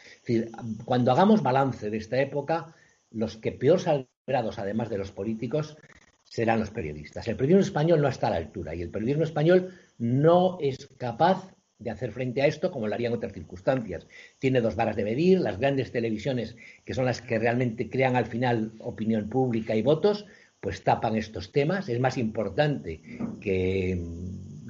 cuando 0.86 1.12
hagamos 1.12 1.42
balance 1.42 1.90
de 1.90 1.98
esta 1.98 2.22
época, 2.22 2.76
los 3.10 3.38
que 3.38 3.52
peor 3.52 3.80
salgrados, 3.80 4.60
además 4.60 4.90
de 4.90 5.00
los 5.00 5.12
políticos, 5.12 5.78
serán 6.24 6.60
los 6.60 6.70
periodistas. 6.70 7.28
El 7.28 7.38
periodismo 7.38 7.66
español 7.66 8.02
no 8.02 8.08
está 8.08 8.28
a 8.28 8.32
la 8.32 8.36
altura 8.36 8.76
y 8.76 8.84
el 8.84 8.92
periodismo 8.92 9.24
español 9.24 9.74
no 9.98 10.60
es 10.62 10.88
capaz 10.98 11.52
de 11.80 11.90
hacer 11.90 12.12
frente 12.12 12.44
a 12.44 12.48
esto 12.48 12.70
como 12.70 12.88
lo 12.88 12.94
harían 12.94 13.14
otras 13.14 13.34
circunstancias. 13.34 14.06
Tiene 14.38 14.62
dos 14.62 14.76
varas 14.76 14.96
de 14.96 15.06
medir, 15.06 15.40
las 15.40 15.58
grandes 15.58 15.92
televisiones, 15.92 16.56
que 16.86 16.94
son 16.94 17.06
las 17.06 17.20
que 17.20 17.40
realmente 17.40 17.90
crean 17.90 18.16
al 18.16 18.28
final 18.28 18.74
opinión 18.78 19.28
pública 19.28 19.76
y 19.76 19.82
votos, 19.82 20.28
pues 20.60 20.84
tapan 20.84 21.16
estos 21.16 21.52
temas. 21.52 21.90
Es 21.90 22.00
más 22.00 22.20
importante 22.20 23.02
que 23.42 24.00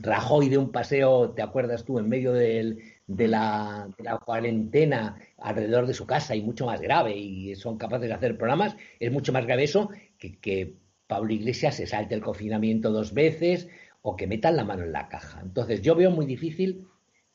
Rajoy 0.04 0.50
de 0.50 0.58
un 0.58 0.72
paseo, 0.72 1.32
¿te 1.32 1.42
acuerdas 1.42 1.86
tú?, 1.86 1.98
en 1.98 2.10
medio 2.10 2.34
de, 2.34 2.78
la, 3.08 3.88
cuarentena 4.26 5.18
alrededor 5.38 5.88
de 5.88 5.94
su 5.94 6.06
casa 6.06 6.36
y 6.36 6.42
mucho 6.42 6.66
más 6.66 6.82
grave 6.82 7.16
y 7.16 7.56
son 7.56 7.78
capaces 7.78 8.10
de 8.10 8.14
hacer 8.14 8.38
programas, 8.38 8.76
es 9.00 9.12
mucho 9.14 9.32
más 9.32 9.46
grave 9.46 9.64
eso 9.64 9.90
que, 10.18 10.38
que 10.40 10.76
Pablo 11.08 11.34
Iglesias 11.34 11.76
se 11.76 11.88
salte 11.88 12.16
el 12.16 12.22
confinamiento 12.22 12.92
dos 12.92 13.14
veces 13.14 13.70
o 14.02 14.18
que 14.18 14.28
metan 14.28 14.58
la 14.58 14.66
mano 14.66 14.84
en 14.84 14.92
la 14.92 15.08
caja. 15.08 15.40
Entonces 15.42 15.82
yo 15.82 15.96
veo 15.96 16.12
muy 16.12 16.26
difícil 16.26 16.86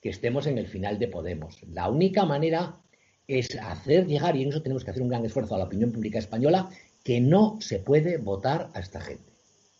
que 0.03 0.11
estemos 0.11 0.47
en 0.47 0.59
el 0.59 0.67
final 0.67 0.99
de 0.99 1.09
Podemos. 1.09 1.63
La 1.69 1.89
única 1.89 2.27
manera 2.27 2.83
es 3.27 3.57
hacer 3.57 4.07
llegar, 4.07 4.37
y 4.37 4.43
en 4.43 4.51
eso 4.51 4.63
tenemos 4.63 4.85
que 4.85 4.91
hacer 4.91 5.03
un 5.03 5.09
gran 5.09 5.25
esfuerzo 5.25 5.55
a 5.55 5.59
la 5.59 5.65
opinión 5.65 5.91
pública 5.91 6.19
española, 6.19 6.69
que 7.03 7.21
no 7.21 7.57
se 7.61 7.79
puede 7.79 8.19
votar 8.19 8.71
a 8.75 8.81
esta 8.81 9.01
gente, 9.01 9.33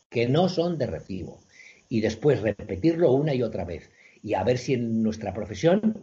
que 0.09 0.27
no 0.27 0.49
son 0.49 0.79
de 0.79 0.87
recibo 0.87 1.41
y 1.89 2.01
después 2.01 2.43
repetirlo 2.43 3.13
una 3.13 3.35
y 3.35 3.43
otra 3.43 3.65
vez 3.65 3.91
y 4.23 4.35
a 4.35 4.45
ver 4.45 4.59
si 4.59 4.75
en 4.75 5.03
nuestra 5.03 5.33
profesión, 5.33 6.03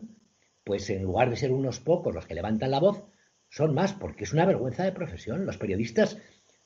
pues 0.63 0.89
en 0.89 1.03
lugar 1.03 1.29
de 1.29 1.35
ser 1.35 1.51
unos 1.51 1.79
pocos 1.79 2.13
los 2.13 2.25
que 2.25 2.35
levantan 2.35 2.71
la 2.71 2.79
voz, 2.79 3.03
son 3.49 3.73
más, 3.73 3.93
porque 3.93 4.23
es 4.23 4.33
una 4.33 4.45
vergüenza 4.45 4.83
de 4.83 4.91
profesión. 4.91 5.45
Los 5.45 5.57
periodistas 5.57 6.17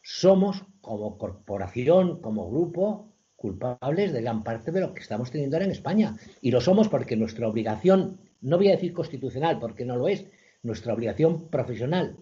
somos 0.01 0.65
como 0.81 1.17
corporación, 1.17 2.21
como 2.21 2.49
grupo, 2.49 3.13
culpables 3.35 4.13
de 4.13 4.21
gran 4.21 4.43
parte 4.43 4.71
de 4.71 4.81
lo 4.81 4.93
que 4.93 5.01
estamos 5.01 5.31
teniendo 5.31 5.57
ahora 5.57 5.65
en 5.65 5.71
España. 5.71 6.15
Y 6.41 6.51
lo 6.51 6.61
somos 6.61 6.87
porque 6.87 7.15
nuestra 7.15 7.47
obligación, 7.47 8.19
no 8.41 8.57
voy 8.57 8.69
a 8.69 8.75
decir 8.75 8.93
constitucional, 8.93 9.59
porque 9.59 9.85
no 9.85 9.97
lo 9.97 10.07
es, 10.07 10.25
nuestra 10.63 10.93
obligación 10.93 11.49
profesional 11.49 12.17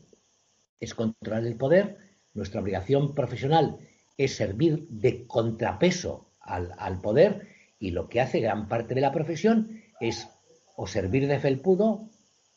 es 0.79 0.93
controlar 0.93 1.45
el 1.45 1.55
poder, 1.55 1.97
nuestra 2.33 2.61
obligación 2.61 3.15
profesional 3.15 3.77
es 4.17 4.35
servir 4.35 4.87
de 4.89 5.25
contrapeso 5.25 6.26
al, 6.47 7.01
poder 7.01 7.47
y 7.79 7.91
lo 7.91 8.09
que 8.09 8.21
hace 8.21 8.39
gran 8.39 8.67
parte 8.67 8.95
de 8.95 9.01
la 9.01 9.11
profesión 9.11 9.81
es 9.99 10.27
o 10.75 10.87
servir 10.87 11.27
de 11.27 11.39
felpudo 11.39 12.09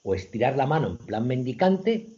o 0.03 0.15
estirar 0.15 0.57
la 0.57 0.67
mano 0.67 0.89
en 0.89 0.97
plan 0.99 1.27
mendicante 1.27 2.09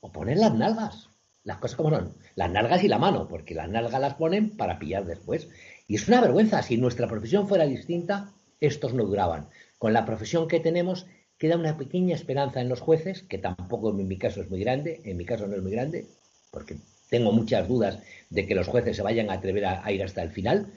o 0.00 0.12
poner 0.12 0.38
las 0.38 0.54
nalgas. 0.54 1.08
Las 1.44 1.58
cosas 1.58 1.76
como 1.76 1.90
son. 1.90 2.14
Las 2.34 2.50
nalgas 2.50 2.82
y 2.82 2.88
la 2.88 2.98
mano, 2.98 3.28
porque 3.28 3.54
las 3.54 3.68
nalgas 3.68 4.00
las 4.00 4.14
ponen 4.14 4.56
para 4.56 4.78
pillar 4.78 5.04
después. 5.04 5.48
Y 5.86 5.94
es 5.94 6.08
una 6.08 6.20
vergüenza. 6.20 6.62
Si 6.62 6.76
nuestra 6.76 7.06
profesión 7.06 7.46
fuera 7.46 7.66
distinta, 7.66 8.32
estos 8.60 8.94
no 8.94 9.04
duraban. 9.04 9.48
Con 9.78 9.92
la 9.92 10.04
profesión 10.04 10.48
que 10.48 10.60
tenemos, 10.60 11.06
queda 11.38 11.56
una 11.56 11.76
pequeña 11.76 12.14
esperanza 12.14 12.60
en 12.60 12.68
los 12.68 12.80
jueces, 12.80 13.22
que 13.22 13.38
tampoco 13.38 13.90
en 13.90 14.08
mi 14.08 14.18
caso 14.18 14.40
es 14.40 14.50
muy 14.50 14.60
grande, 14.60 15.00
en 15.04 15.16
mi 15.16 15.24
caso 15.24 15.46
no 15.46 15.54
es 15.54 15.62
muy 15.62 15.72
grande, 15.72 16.06
porque 16.50 16.78
tengo 17.10 17.30
muchas 17.32 17.68
dudas 17.68 18.00
de 18.30 18.46
que 18.46 18.54
los 18.54 18.66
jueces 18.66 18.96
se 18.96 19.02
vayan 19.02 19.30
a 19.30 19.34
atrever 19.34 19.66
a 19.66 19.92
ir 19.92 20.02
hasta 20.02 20.22
el 20.22 20.30
final, 20.30 20.72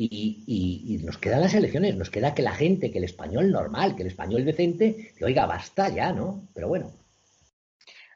y, 0.00 1.00
nos 1.04 1.18
quedan 1.18 1.40
las 1.40 1.54
elecciones, 1.54 1.96
nos 1.96 2.10
queda 2.10 2.34
que 2.34 2.42
la 2.42 2.52
gente, 2.52 2.90
que 2.90 2.98
el 2.98 3.04
español 3.04 3.50
normal, 3.50 3.96
que 3.96 4.02
el 4.02 4.08
español 4.08 4.44
decente, 4.44 5.12
que 5.16 5.24
oiga, 5.24 5.46
basta 5.46 5.88
ya, 5.88 6.12
¿no? 6.12 6.48
Pero 6.54 6.68
bueno. 6.68 6.92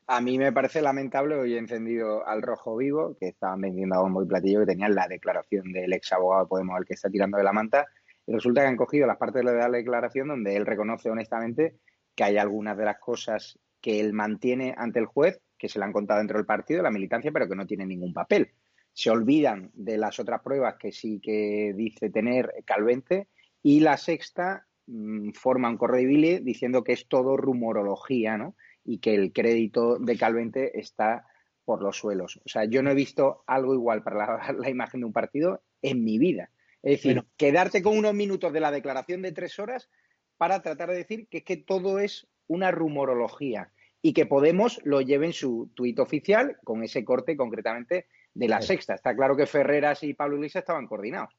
A 0.06 0.20
mí 0.20 0.38
me 0.38 0.52
parece 0.52 0.82
lamentable, 0.82 1.36
hoy 1.36 1.54
he 1.54 1.58
encendido 1.58 2.26
al 2.26 2.42
rojo 2.42 2.76
vivo, 2.76 3.16
que 3.18 3.28
estaban 3.28 3.60
vendiendo 3.60 3.96
a 3.96 4.00
bombo 4.00 4.22
y 4.22 4.26
platillo, 4.26 4.60
que 4.60 4.66
tenían 4.66 4.94
la 4.94 5.08
declaración 5.08 5.72
del 5.72 5.92
ex 5.92 6.12
abogado 6.12 6.48
Podemos, 6.48 6.78
el 6.78 6.84
que 6.84 6.94
está 6.94 7.08
tirando 7.08 7.38
de 7.38 7.44
la 7.44 7.52
manta, 7.52 7.86
y 8.26 8.32
resulta 8.32 8.60
que 8.60 8.68
han 8.68 8.76
cogido 8.76 9.06
las 9.06 9.16
partes 9.16 9.44
de 9.44 9.52
la 9.52 9.68
declaración 9.68 10.28
donde 10.28 10.56
él 10.56 10.66
reconoce 10.66 11.10
honestamente 11.10 11.78
que 12.14 12.24
hay 12.24 12.36
algunas 12.36 12.76
de 12.76 12.84
las 12.84 12.98
cosas 12.98 13.58
que 13.80 13.98
él 13.98 14.12
mantiene 14.12 14.74
ante 14.76 15.00
el 15.00 15.06
juez, 15.06 15.40
que 15.58 15.68
se 15.68 15.78
le 15.78 15.86
han 15.86 15.92
contado 15.92 16.18
dentro 16.18 16.38
del 16.38 16.46
partido, 16.46 16.78
de 16.78 16.84
la 16.84 16.90
militancia, 16.90 17.32
pero 17.32 17.48
que 17.48 17.56
no 17.56 17.66
tiene 17.66 17.86
ningún 17.86 18.12
papel 18.12 18.52
se 18.92 19.10
olvidan 19.10 19.70
de 19.74 19.96
las 19.96 20.18
otras 20.20 20.42
pruebas 20.42 20.76
que 20.78 20.92
sí 20.92 21.20
que 21.20 21.72
dice 21.76 22.10
tener 22.10 22.52
Calvente 22.64 23.28
y 23.62 23.80
la 23.80 23.96
sexta 23.96 24.66
mm, 24.86 25.30
forma 25.32 25.70
un 25.70 25.78
correo 25.78 26.40
diciendo 26.42 26.84
que 26.84 26.92
es 26.92 27.08
todo 27.08 27.36
rumorología, 27.36 28.36
¿no? 28.36 28.56
Y 28.84 28.98
que 28.98 29.14
el 29.14 29.32
crédito 29.32 29.98
de 29.98 30.16
Calvente 30.16 30.78
está 30.78 31.26
por 31.64 31.82
los 31.82 31.96
suelos. 31.96 32.40
O 32.44 32.48
sea, 32.48 32.64
yo 32.64 32.82
no 32.82 32.90
he 32.90 32.94
visto 32.94 33.44
algo 33.46 33.74
igual 33.74 34.02
para 34.02 34.52
la, 34.52 34.70
imagen 34.70 35.00
de 35.00 35.06
un 35.06 35.12
partido 35.12 35.62
en 35.80 36.04
mi 36.04 36.18
vida. 36.18 36.50
Es 36.82 37.02
decir, 37.02 37.24
quedarte 37.36 37.80
con 37.80 37.96
unos 37.96 38.12
minutos 38.12 38.52
de 38.52 38.60
la 38.60 38.72
declaración 38.72 39.22
de 39.22 39.30
tres 39.30 39.58
horas 39.60 39.88
para 40.36 40.60
tratar 40.62 40.90
de 40.90 40.96
decir 40.96 41.28
que 41.28 41.38
es 41.38 41.44
que 41.44 41.56
todo 41.56 42.00
es 42.00 42.26
una 42.48 42.72
rumorología 42.72 43.70
y 44.02 44.12
que 44.12 44.26
Podemos 44.26 44.80
lo 44.82 45.00
lleve 45.00 45.26
en 45.26 45.32
su 45.32 45.70
tuit 45.74 46.00
oficial 46.00 46.58
con 46.64 46.82
ese 46.82 47.04
corte 47.04 47.36
concretamente 47.36 48.06
de 48.34 48.48
la 48.48 48.62
sexta. 48.62 48.94
Está 48.94 49.14
claro 49.14 49.36
que 49.36 49.46
Ferreras 49.46 50.02
y 50.02 50.14
Pablo 50.14 50.36
Iglesias 50.36 50.62
estaban 50.62 50.86
coordinados. 50.86 51.34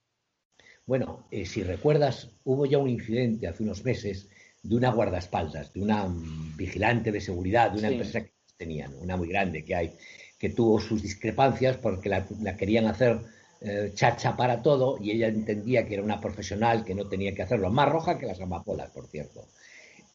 Bueno, 0.86 1.28
eh, 1.32 1.46
si 1.46 1.64
recuerdas, 1.64 2.30
hubo 2.44 2.66
ya 2.66 2.78
un 2.78 2.90
incidente 2.90 3.48
hace 3.48 3.64
unos 3.64 3.84
meses 3.86 4.30
de 4.62 4.76
una 4.76 4.92
guardaespaldas, 4.92 5.74
de 5.74 5.82
una 5.82 6.06
mm, 6.06 6.58
vigilante 6.58 7.12
de 7.12 7.22
seguridad, 7.22 7.72
de 7.72 7.80
una 7.80 7.90
empresa 7.90 8.22
que 8.22 8.34
tenían, 8.58 8.94
una 8.96 9.16
muy 9.16 9.28
grande 9.28 9.64
que 9.64 9.76
hay, 9.76 9.94
que 10.38 10.50
tuvo 10.50 10.80
sus 10.80 11.02
discrepancias 11.02 11.78
porque 11.78 12.10
la, 12.10 12.26
querían 12.58 12.86
hacer 12.88 13.22
eh, 13.62 13.92
chacha 13.94 14.36
para 14.36 14.62
todo 14.62 14.98
y 15.00 15.12
ella 15.12 15.28
entendía 15.28 15.86
que 15.86 15.94
era 15.94 16.04
una 16.04 16.20
profesional 16.20 16.84
que 16.84 16.96
no 16.96 17.08
tenía 17.08 17.34
que 17.34 17.44
hacerlo, 17.44 17.70
más 17.70 17.90
roja 17.90 18.18
que 18.18 18.26
las 18.26 18.42
amapolas, 18.42 18.90
por 18.92 19.08
cierto. 19.08 19.48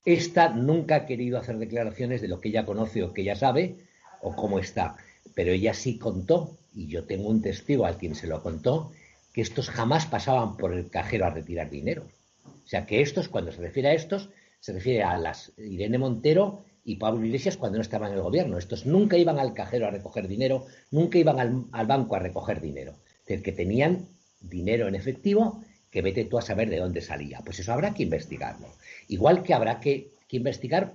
Esta 0.05 0.51
nunca 0.51 0.97
ha 0.97 1.07
querido 1.07 1.39
hacer 1.39 1.59
declaraciones 1.59 2.21
de 2.21 2.29
lo 2.29 2.41
que 2.41 2.49
ella 2.49 2.67
conoce 2.67 3.03
o 3.03 3.13
que 3.13 3.23
ella 3.23 3.37
sabe 3.37 3.77
o 4.21 4.35
cómo 4.35 4.59
está, 4.59 4.97
pero 5.39 5.53
ella 5.53 5.73
sí 5.73 5.99
contó 5.99 6.59
y 6.75 6.89
yo 6.89 7.05
tengo 7.05 7.29
un 7.29 7.43
testigo 7.43 7.87
al 7.87 7.97
quien 7.97 8.17
se 8.17 8.27
lo 8.27 8.43
contó, 8.43 8.91
que 9.33 9.41
estos 9.41 9.71
jamás 9.71 10.05
pasaban 10.05 10.57
por 10.57 10.73
el 10.73 10.91
cajero 10.91 11.27
a 11.27 11.31
retirar 11.31 11.71
dinero. 11.71 12.09
O 12.45 12.67
sea 12.67 12.87
que 12.87 13.03
estos, 13.03 13.29
cuando 13.29 13.53
se 13.53 13.61
refiere 13.61 13.91
a 13.91 13.95
estos, 13.95 14.31
se 14.59 14.73
refiere 14.73 15.05
a 15.05 15.17
las 15.17 15.53
Irene 15.57 15.97
Montero 15.97 16.65
y 16.83 16.97
Pablo 16.97 17.25
Iglesias 17.25 17.57
cuando 17.57 17.79
no 17.79 17.83
estaban 17.83 18.11
en 18.11 18.17
el 18.17 18.25
gobierno. 18.25 18.59
Estos 18.59 18.85
nunca 18.85 19.17
iban 19.17 19.39
al 19.39 19.55
cajero 19.55 19.87
a 19.87 19.93
recoger 19.93 20.27
dinero, 20.27 20.67
nunca 20.91 21.19
iban 21.19 21.39
al, 21.71 21.87
banco 21.87 22.17
a 22.17 22.19
recoger 22.19 22.61
dinero. 22.61 22.97
Es 23.21 23.27
decir, 23.27 23.45
que 23.45 23.53
tenían 23.53 24.09
dinero 24.41 24.89
en 24.89 24.97
efectivo 24.97 25.63
que 25.93 26.03
vete 26.03 26.25
tú 26.25 26.37
a 26.37 26.43
saber 26.43 26.69
de 26.69 26.79
dónde 26.79 27.01
salía. 27.01 27.43
Pues 27.45 27.61
eso 27.61 27.73
habrá 27.73 27.95
que 27.95 28.03
investigarlo. 28.03 28.67
Igual 29.07 29.45
que 29.45 29.55
habrá 29.55 29.79
que, 29.79 30.11
que 30.27 30.39
investigar, 30.39 30.95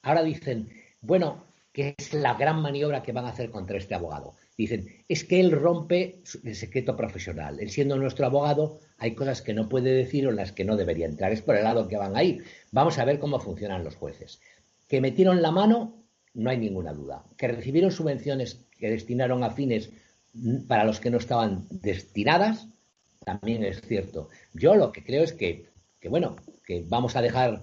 ahora 0.00 0.22
dicen, 0.22 0.70
bueno, 1.02 1.51
que 1.72 1.94
es 1.96 2.12
la 2.12 2.34
gran 2.34 2.60
maniobra 2.60 3.02
que 3.02 3.12
van 3.12 3.24
a 3.24 3.30
hacer 3.30 3.50
contra 3.50 3.78
este 3.78 3.94
abogado. 3.94 4.34
Dicen, 4.56 4.86
es 5.08 5.24
que 5.24 5.40
él 5.40 5.50
rompe 5.50 6.20
el 6.44 6.54
secreto 6.54 6.96
profesional. 6.96 7.58
Él 7.60 7.70
siendo 7.70 7.96
nuestro 7.96 8.26
abogado, 8.26 8.78
hay 8.98 9.14
cosas 9.14 9.40
que 9.40 9.54
no 9.54 9.68
puede 9.68 9.90
decir 9.92 10.26
o 10.26 10.30
en 10.30 10.36
las 10.36 10.52
que 10.52 10.64
no 10.64 10.76
debería 10.76 11.06
entrar. 11.06 11.32
Es 11.32 11.40
por 11.40 11.56
el 11.56 11.64
lado 11.64 11.88
que 11.88 11.96
van 11.96 12.16
a 12.16 12.22
ir. 12.22 12.44
Vamos 12.70 12.98
a 12.98 13.04
ver 13.04 13.18
cómo 13.18 13.40
funcionan 13.40 13.84
los 13.84 13.96
jueces. 13.96 14.40
Que 14.86 15.00
metieron 15.00 15.40
la 15.40 15.50
mano, 15.50 16.04
no 16.34 16.50
hay 16.50 16.58
ninguna 16.58 16.92
duda. 16.92 17.24
Que 17.38 17.48
recibieron 17.48 17.90
subvenciones 17.90 18.66
que 18.78 18.90
destinaron 18.90 19.42
a 19.42 19.50
fines 19.50 19.90
para 20.68 20.84
los 20.84 21.00
que 21.00 21.10
no 21.10 21.18
estaban 21.18 21.66
destinadas, 21.70 22.68
también 23.24 23.64
es 23.64 23.80
cierto. 23.82 24.28
Yo 24.52 24.74
lo 24.74 24.92
que 24.92 25.04
creo 25.04 25.22
es 25.22 25.32
que, 25.32 25.66
que 26.00 26.08
bueno, 26.08 26.36
que 26.64 26.84
vamos 26.86 27.16
a 27.16 27.22
dejar, 27.22 27.62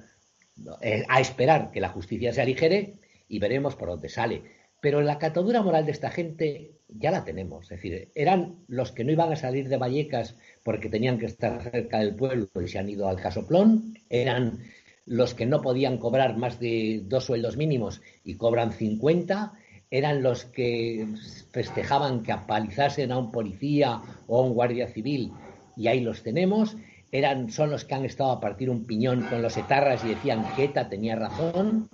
eh, 0.82 1.04
a 1.08 1.20
esperar 1.20 1.72
que 1.72 1.82
la 1.82 1.90
justicia 1.90 2.34
se 2.34 2.42
aligere 2.42 3.00
y 3.30 3.40
veremos 3.40 3.76
por 3.76 3.88
dónde 3.90 4.10
sale 4.10 4.42
Pero 4.82 5.02
la 5.02 5.20
catadura 5.20 5.62
moral 5.62 5.86
de 5.86 5.92
esta 5.92 6.10
gente 6.10 6.72
ya 6.90 7.12
la 7.12 7.24
tenemos. 7.24 7.66
Es 7.66 7.70
decir, 7.70 8.10
eran 8.16 8.56
los 8.68 8.92
que 8.92 9.04
no 9.04 9.12
iban 9.12 9.32
a 9.32 9.36
salir 9.36 9.70
de 9.70 9.78
Vallecas 9.78 10.36
porque 10.64 10.90
tenían 10.90 11.20
que 11.20 11.28
estar 11.28 11.62
cerca 11.62 12.00
del 12.00 12.16
pueblo 12.16 12.48
y 12.62 12.68
se 12.68 12.80
han 12.80 12.90
ido 12.90 13.08
al 13.08 13.22
casoplón. 13.22 13.94
Eran 14.10 14.60
los 15.06 15.34
que 15.34 15.46
no 15.46 15.62
podían 15.62 15.98
cobrar 15.98 16.38
más 16.38 16.60
de 16.60 17.04
dos 17.06 17.26
sueldos 17.26 17.58
mínimos 17.58 18.02
y 18.24 18.36
cobran 18.36 18.72
50. 18.72 19.54
Eran 19.92 20.24
los 20.24 20.46
que 20.46 21.08
festejaban 21.52 22.24
que 22.24 22.32
apalizasen 22.32 23.12
a 23.12 23.18
un 23.18 23.32
policía 23.32 24.02
o 24.28 24.40
a 24.40 24.46
un 24.46 24.54
guardia 24.54 24.88
civil 24.88 25.32
y 25.76 25.88
ahí 25.88 26.00
los 26.00 26.24
tenemos. 26.24 26.76
Eran, 27.12 27.52
son 27.52 27.72
los 27.72 27.86
que 27.86 27.96
han 27.96 28.06
estado 28.06 28.32
a 28.32 28.40
partir 28.40 28.70
un 28.70 28.86
piñón 28.86 29.24
con 29.24 29.42
los 29.42 29.58
etarras 29.58 30.04
y 30.06 30.10
decían 30.10 30.46
que 30.56 30.66
ETA 30.66 30.90
tenía 30.90 31.16
razón 31.16 31.90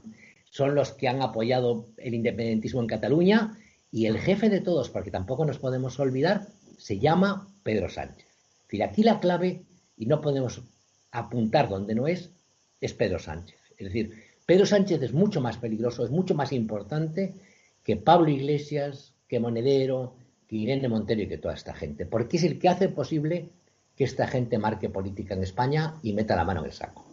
son 0.55 0.73
los 0.73 0.93
que 0.93 1.09
han 1.09 1.21
apoyado 1.21 1.89
el 1.97 2.13
independentismo 2.13 2.79
en 2.79 2.87
Cataluña 2.87 3.57
y 3.91 4.05
el 4.05 4.17
jefe 4.17 4.47
de 4.47 4.61
todos, 4.61 4.89
porque 4.89 5.11
tampoco 5.11 5.43
nos 5.43 5.59
podemos 5.59 5.99
olvidar, 5.99 6.47
se 6.77 6.97
llama 6.97 7.49
Pedro 7.61 7.89
Sánchez. 7.89 8.25
Es 8.25 8.67
decir, 8.67 8.83
aquí 8.83 9.03
la 9.03 9.19
clave, 9.19 9.63
y 9.97 10.05
no 10.05 10.21
podemos 10.21 10.61
apuntar 11.11 11.67
donde 11.67 11.93
no 11.93 12.07
es, 12.07 12.29
es 12.79 12.93
Pedro 12.93 13.19
Sánchez. 13.19 13.57
Es 13.77 13.87
decir, 13.87 14.13
Pedro 14.45 14.65
Sánchez 14.65 15.01
es 15.01 15.11
mucho 15.11 15.41
más 15.41 15.57
peligroso, 15.57 16.05
es 16.05 16.11
mucho 16.11 16.35
más 16.35 16.53
importante 16.53 17.33
que 17.83 17.97
Pablo 17.97 18.29
Iglesias, 18.29 19.13
que 19.27 19.41
Monedero, 19.41 20.15
que 20.47 20.55
Irene 20.55 20.87
Montero 20.87 21.21
y 21.21 21.27
que 21.27 21.37
toda 21.37 21.55
esta 21.55 21.73
gente, 21.73 22.05
porque 22.05 22.37
es 22.37 22.43
el 22.45 22.59
que 22.59 22.69
hace 22.69 22.87
posible 22.87 23.49
que 23.97 24.05
esta 24.05 24.25
gente 24.25 24.57
marque 24.57 24.87
política 24.87 25.33
en 25.33 25.43
España 25.43 25.95
y 26.01 26.13
meta 26.13 26.37
la 26.37 26.45
mano 26.45 26.61
en 26.61 26.67
el 26.67 26.71
saco. 26.71 27.03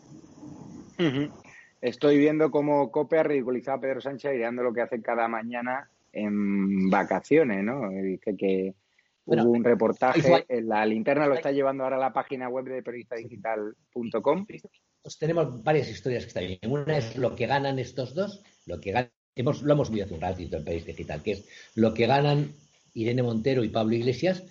Estoy 1.82 2.16
viendo 2.16 2.52
cómo 2.52 2.92
COPE 2.92 3.18
ha 3.18 3.22
ridiculizado 3.24 3.76
a 3.76 3.80
Pedro 3.80 4.00
Sánchez 4.00 4.36
ideando 4.36 4.62
lo 4.62 4.72
que 4.72 4.82
hace 4.82 5.02
cada 5.02 5.26
mañana 5.26 5.90
en 6.12 6.88
vacaciones, 6.88 7.64
¿no? 7.64 7.90
Dice 7.90 8.36
que 8.36 8.74
hubo 9.24 9.50
un 9.50 9.64
reportaje, 9.64 10.46
en 10.48 10.68
la 10.68 10.86
linterna 10.86 11.26
lo 11.26 11.34
está 11.34 11.50
llevando 11.50 11.82
ahora 11.82 11.96
a 11.96 12.00
la 12.00 12.12
página 12.12 12.48
web 12.48 12.66
de 12.66 12.84
periodistadigital.com. 12.84 14.46
Pues 15.02 15.18
tenemos 15.18 15.64
varias 15.64 15.90
historias 15.90 16.22
que 16.22 16.28
están 16.28 16.46
bien. 16.46 16.60
Una 16.68 16.96
es 16.96 17.16
lo 17.16 17.34
que 17.34 17.48
ganan 17.48 17.80
estos 17.80 18.14
dos, 18.14 18.44
lo 18.66 18.80
que 18.80 18.92
ganan, 18.92 19.10
hemos, 19.34 19.62
lo 19.62 19.72
hemos 19.72 19.90
visto 19.90 20.04
hace 20.04 20.14
un 20.14 20.20
ratito 20.20 20.56
en 20.58 20.64
País 20.64 20.86
Digital, 20.86 21.20
que 21.20 21.32
es 21.32 21.48
lo 21.74 21.92
que 21.94 22.06
ganan 22.06 22.52
Irene 22.94 23.24
Montero 23.24 23.64
y 23.64 23.70
Pablo 23.70 23.96
Iglesias 23.96 24.44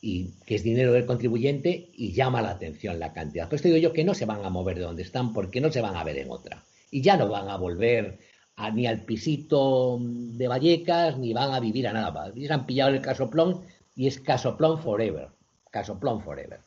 y 0.00 0.32
que 0.46 0.54
es 0.54 0.62
dinero 0.62 0.92
del 0.92 1.06
contribuyente 1.06 1.90
y 1.94 2.12
llama 2.12 2.42
la 2.42 2.50
atención 2.50 2.98
la 2.98 3.12
cantidad. 3.12 3.48
Pues 3.48 3.62
te 3.62 3.68
digo 3.68 3.80
yo 3.80 3.92
que 3.92 4.04
no 4.04 4.14
se 4.14 4.24
van 4.24 4.44
a 4.44 4.50
mover 4.50 4.76
de 4.76 4.84
donde 4.84 5.02
están 5.02 5.32
porque 5.32 5.60
no 5.60 5.72
se 5.72 5.80
van 5.80 5.96
a 5.96 6.04
ver 6.04 6.18
en 6.18 6.30
otra. 6.30 6.64
Y 6.90 7.02
ya 7.02 7.16
no 7.16 7.28
van 7.28 7.48
a 7.48 7.56
volver 7.56 8.18
ni 8.72 8.86
al 8.86 9.04
pisito 9.04 9.98
de 10.00 10.48
Vallecas 10.48 11.18
ni 11.18 11.32
van 11.32 11.52
a 11.52 11.60
vivir 11.60 11.88
a 11.88 11.92
nada. 11.92 12.32
Ellos 12.34 12.50
han 12.50 12.66
pillado 12.66 12.90
el 12.90 13.00
casoplón 13.00 13.62
y 13.94 14.06
es 14.06 14.20
casoplón 14.20 14.80
forever. 14.80 15.28
Casoplón 15.70 16.22
forever. 16.22 16.60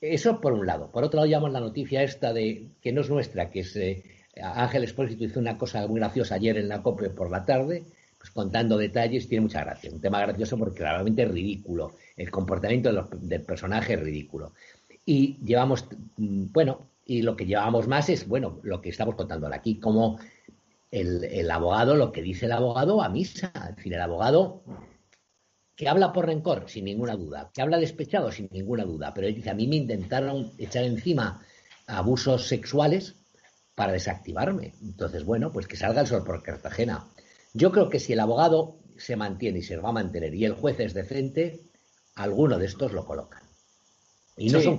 Eso 0.00 0.40
por 0.40 0.52
un 0.52 0.66
lado. 0.66 0.90
Por 0.90 1.04
otro 1.04 1.18
lado, 1.18 1.30
llamamos 1.30 1.52
la 1.52 1.60
noticia 1.60 2.02
esta 2.02 2.32
de 2.32 2.68
que 2.82 2.92
no 2.92 3.00
es 3.00 3.10
nuestra, 3.10 3.50
que 3.50 3.60
es 3.60 3.74
eh, 3.76 4.04
Ángel 4.42 4.84
Espósito 4.84 5.24
hizo 5.24 5.40
una 5.40 5.56
cosa 5.56 5.86
muy 5.86 6.00
graciosa 6.00 6.34
ayer 6.34 6.58
en 6.58 6.68
la 6.68 6.82
COPE 6.82 7.10
por 7.10 7.30
la 7.30 7.44
tarde, 7.44 7.84
contando 8.30 8.76
detalles, 8.76 9.28
tiene 9.28 9.42
mucha 9.42 9.64
gracia. 9.64 9.90
Un 9.90 10.00
tema 10.00 10.20
gracioso 10.20 10.58
porque 10.58 10.80
realmente 10.80 11.22
es 11.22 11.30
ridículo 11.30 11.94
el 12.16 12.30
comportamiento 12.30 12.90
del 13.20 13.42
personaje 13.42 13.94
es 13.94 14.00
ridículo. 14.00 14.54
Y 15.04 15.36
llevamos, 15.44 15.86
mm, 16.16 16.46
bueno, 16.52 16.90
y 17.04 17.22
lo 17.22 17.36
que 17.36 17.46
llevamos 17.46 17.86
más 17.86 18.08
es, 18.08 18.26
bueno, 18.26 18.58
lo 18.62 18.80
que 18.80 18.88
estamos 18.88 19.14
contando 19.14 19.46
aquí, 19.52 19.78
como 19.78 20.18
el, 20.90 21.50
abogado, 21.50 21.94
lo 21.94 22.10
que 22.10 22.22
dice 22.22 22.46
el 22.46 22.52
abogado 22.52 23.02
a 23.02 23.08
misa. 23.08 23.52
Es 23.70 23.76
decir, 23.76 23.94
el 23.94 24.00
abogado 24.00 24.62
que 25.76 25.88
habla 25.88 26.12
por 26.12 26.26
rencor, 26.26 26.68
sin 26.68 26.86
ninguna 26.86 27.16
duda, 27.16 27.50
que 27.52 27.60
habla 27.60 27.78
despechado, 27.78 28.32
sin 28.32 28.48
ninguna 28.50 28.84
duda, 28.84 29.12
pero 29.12 29.26
él 29.26 29.34
dice, 29.34 29.50
a 29.50 29.54
mí 29.54 29.68
me 29.68 29.76
intentaron 29.76 30.52
echar 30.56 30.84
encima 30.84 31.42
abusos 31.86 32.48
sexuales 32.48 33.14
para 33.74 33.92
desactivarme. 33.92 34.72
Entonces, 34.80 35.24
bueno, 35.24 35.52
pues 35.52 35.68
que 35.68 35.76
salga 35.76 36.00
el 36.00 36.06
sol 36.06 36.24
por 36.24 36.42
Cartagena. 36.42 37.04
Yo 37.56 37.72
creo 37.72 37.88
que 37.88 38.00
si 38.00 38.12
el 38.12 38.20
abogado 38.20 38.76
se 38.98 39.16
mantiene 39.16 39.60
y 39.60 39.62
se 39.62 39.78
va 39.78 39.88
a 39.88 39.92
mantener 39.92 40.34
y 40.34 40.44
el 40.44 40.52
juez 40.52 40.78
es 40.78 40.92
decente, 40.92 41.62
alguno 42.14 42.58
de 42.58 42.66
estos 42.66 42.92
lo 42.92 43.06
colocan. 43.06 43.42
Y 44.36 44.50
no, 44.50 44.60
son 44.60 44.78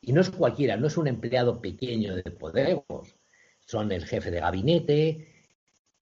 y 0.00 0.12
no 0.14 0.22
es 0.22 0.30
cualquiera, 0.30 0.78
no 0.78 0.86
es 0.86 0.96
un 0.96 1.06
empleado 1.06 1.60
pequeño 1.60 2.16
de 2.16 2.22
Podemos, 2.22 3.14
son 3.66 3.92
el 3.92 4.06
jefe 4.06 4.30
de 4.30 4.40
gabinete, 4.40 5.28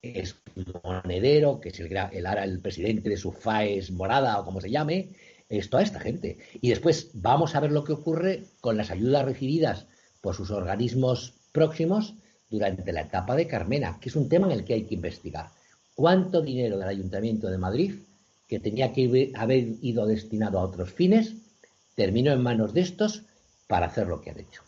es 0.01 0.37
Monedero, 0.85 1.61
que 1.61 1.71
es 1.71 1.81
el, 1.81 1.97
el, 1.97 2.27
el 2.27 2.61
presidente 2.61 3.09
de 3.09 3.17
su 3.17 3.33
FAES 3.33 3.91
morada 3.91 4.39
o 4.39 4.45
como 4.45 4.61
se 4.61 4.71
llame, 4.71 5.17
es 5.49 5.71
toda 5.71 5.83
esta 5.83 5.99
gente. 5.99 6.39
Y 6.61 6.69
después 6.69 7.11
vamos 7.15 7.57
a 7.57 7.61
ver 7.61 7.73
lo 7.73 7.83
que 7.83 7.95
ocurre 7.95 8.45
con 8.61 8.77
las 8.77 8.93
ayudas 8.93 9.25
recibidas 9.25 9.89
por 10.21 10.37
sus 10.37 10.53
organismos 10.53 11.35
próximos 11.51 12.15
durante 12.49 12.93
la 12.93 13.01
etapa 13.01 13.35
de 13.35 13.49
Carmena, 13.49 13.99
que 14.01 14.09
es 14.09 14.15
un 14.15 14.29
tema 14.29 14.47
en 14.47 14.53
el 14.53 14.65
que 14.65 14.75
hay 14.75 14.85
que 14.85 14.95
investigar. 14.95 15.51
¿Cuánto 15.95 16.43
dinero 16.43 16.79
del 16.79 16.89
Ayuntamiento 16.89 17.49
de 17.49 17.59
Madrid 17.59 17.95
que 18.53 18.61
tenía 18.61 18.93
que 18.93 19.33
haber 19.35 19.65
ido 19.81 20.05
destinado 20.05 20.59
a 20.59 20.65
otros 20.65 20.93
fines, 20.93 21.35
terminó 21.95 22.33
en 22.33 22.43
manos 22.43 22.75
de 22.75 22.83
estos 22.83 23.25
para 23.67 23.87
hacer 23.87 24.09
lo 24.09 24.21
que 24.21 24.29
han 24.29 24.41
hecho. 24.41 24.63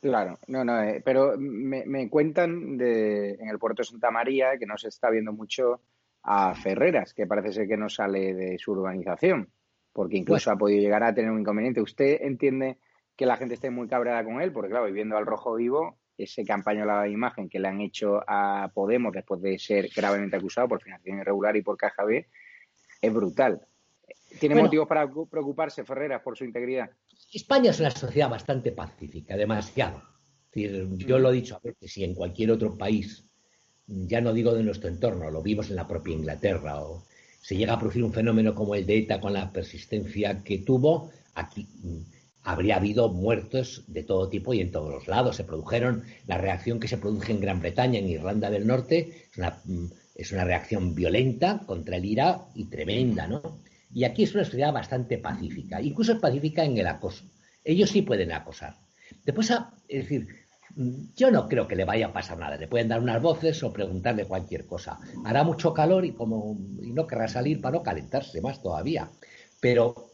Claro, 0.00 0.38
no, 0.46 0.64
no, 0.64 0.82
eh, 0.82 1.02
pero 1.04 1.34
me, 1.36 2.08
cuentan 2.08 2.78
de, 2.78 3.32
en 3.32 3.50
el 3.50 3.58
puerto 3.58 3.82
de 3.82 3.88
Santa 3.88 4.10
María 4.10 4.56
que 4.56 4.64
no 4.64 4.78
se 4.78 4.88
está 4.88 5.10
viendo 5.10 5.34
mucho 5.34 5.82
a 6.22 6.54
Ferreras, 6.54 7.12
que 7.12 7.26
parece 7.26 7.52
ser 7.52 7.68
que 7.68 7.76
no 7.76 7.90
sale 7.90 8.32
de 8.32 8.56
su 8.56 8.72
urbanización, 8.72 9.50
porque 9.92 10.16
incluso 10.16 10.50
ha 10.50 10.56
podido 10.56 10.80
llegar 10.80 11.02
a 11.02 11.14
tener 11.14 11.30
un 11.30 11.40
inconveniente. 11.40 11.82
¿Usted 11.82 12.22
entiende 12.22 12.78
que 13.16 13.26
la 13.26 13.36
gente 13.36 13.52
esté 13.52 13.68
muy 13.68 13.86
cabreada 13.86 14.24
con 14.24 14.40
él? 14.40 14.50
Porque, 14.50 14.70
claro, 14.70 14.86
viviendo 14.86 15.18
al 15.18 15.26
rojo 15.26 15.56
vivo, 15.56 15.98
ese 16.18 16.44
campaña 16.44 16.84
la 16.84 17.08
imagen 17.08 17.48
que 17.48 17.58
le 17.58 17.68
han 17.68 17.80
hecho 17.80 18.20
a 18.26 18.70
Podemos 18.72 19.12
después 19.12 19.40
de 19.42 19.58
ser 19.58 19.90
gravemente 19.94 20.36
acusado 20.36 20.68
por 20.68 20.82
financiación 20.82 21.20
irregular 21.20 21.56
y 21.56 21.62
por 21.62 21.76
caja 21.76 22.04
B, 22.04 22.26
es 23.00 23.12
brutal. 23.12 23.60
¿Tiene 24.38 24.54
motivos 24.54 24.88
para 24.88 25.08
preocuparse 25.30 25.84
Ferreras 25.84 26.22
por 26.22 26.36
su 26.36 26.44
integridad? 26.44 26.90
España 27.32 27.70
es 27.70 27.80
una 27.80 27.90
sociedad 27.90 28.28
bastante 28.28 28.72
pacífica, 28.72 29.36
demasiado. 29.36 30.02
yo 30.52 31.18
lo 31.18 31.30
he 31.30 31.34
dicho 31.34 31.56
a 31.56 31.60
veces, 31.60 31.96
y 31.98 32.04
en 32.04 32.14
cualquier 32.14 32.50
otro 32.50 32.76
país, 32.76 33.24
ya 33.86 34.20
no 34.20 34.32
digo 34.32 34.54
de 34.54 34.62
nuestro 34.62 34.88
entorno, 34.88 35.30
lo 35.30 35.42
vimos 35.42 35.70
en 35.70 35.76
la 35.76 35.86
propia 35.86 36.14
Inglaterra, 36.14 36.82
o 36.82 37.04
se 37.40 37.56
llega 37.56 37.74
a 37.74 37.78
producir 37.78 38.02
un 38.02 38.12
fenómeno 38.12 38.54
como 38.54 38.74
el 38.74 38.86
de 38.86 38.98
ETA 38.98 39.20
con 39.20 39.32
la 39.32 39.52
persistencia 39.52 40.42
que 40.42 40.58
tuvo, 40.58 41.10
aquí 41.34 41.68
mm, 41.82 42.15
habría 42.46 42.76
habido 42.76 43.08
muertos 43.10 43.84
de 43.88 44.04
todo 44.04 44.28
tipo 44.28 44.54
y 44.54 44.60
en 44.60 44.70
todos 44.70 44.90
los 44.90 45.08
lados. 45.08 45.36
Se 45.36 45.44
produjeron 45.44 46.04
la 46.26 46.38
reacción 46.38 46.80
que 46.80 46.88
se 46.88 46.96
produce 46.96 47.32
en 47.32 47.40
Gran 47.40 47.60
Bretaña, 47.60 47.98
en 47.98 48.08
Irlanda 48.08 48.48
del 48.50 48.66
Norte, 48.66 49.26
es 49.30 49.36
una 49.36 49.58
mm, 49.64 49.86
es 50.14 50.32
una 50.32 50.44
reacción 50.44 50.94
violenta 50.94 51.60
contra 51.66 51.96
el 51.96 52.04
IRA 52.04 52.46
y 52.54 52.64
tremenda, 52.64 53.26
¿no? 53.26 53.60
Y 53.92 54.04
aquí 54.04 54.22
es 54.22 54.34
una 54.34 54.44
sociedad 54.44 54.72
bastante 54.72 55.18
pacífica, 55.18 55.80
incluso 55.82 56.12
es 56.12 56.18
pacífica 56.18 56.64
en 56.64 56.78
el 56.78 56.86
acoso. 56.86 57.24
Ellos 57.62 57.90
sí 57.90 58.02
pueden 58.02 58.32
acosar. 58.32 58.76
Después, 59.24 59.50
ah, 59.50 59.74
es 59.88 60.04
decir, 60.04 60.28
yo 61.16 61.30
no 61.30 61.48
creo 61.48 61.68
que 61.68 61.76
le 61.76 61.84
vaya 61.84 62.06
a 62.06 62.12
pasar 62.12 62.38
nada. 62.38 62.56
Le 62.56 62.68
pueden 62.68 62.88
dar 62.88 63.00
unas 63.00 63.20
voces 63.20 63.62
o 63.62 63.72
preguntarle 63.72 64.24
cualquier 64.24 64.66
cosa. 64.66 64.98
Hará 65.24 65.44
mucho 65.44 65.74
calor 65.74 66.04
y, 66.04 66.12
como, 66.12 66.56
y 66.82 66.92
no 66.92 67.06
querrá 67.06 67.28
salir 67.28 67.60
para 67.60 67.78
no 67.78 67.82
calentarse 67.82 68.40
más 68.40 68.62
todavía. 68.62 69.10
Pero 69.60 70.05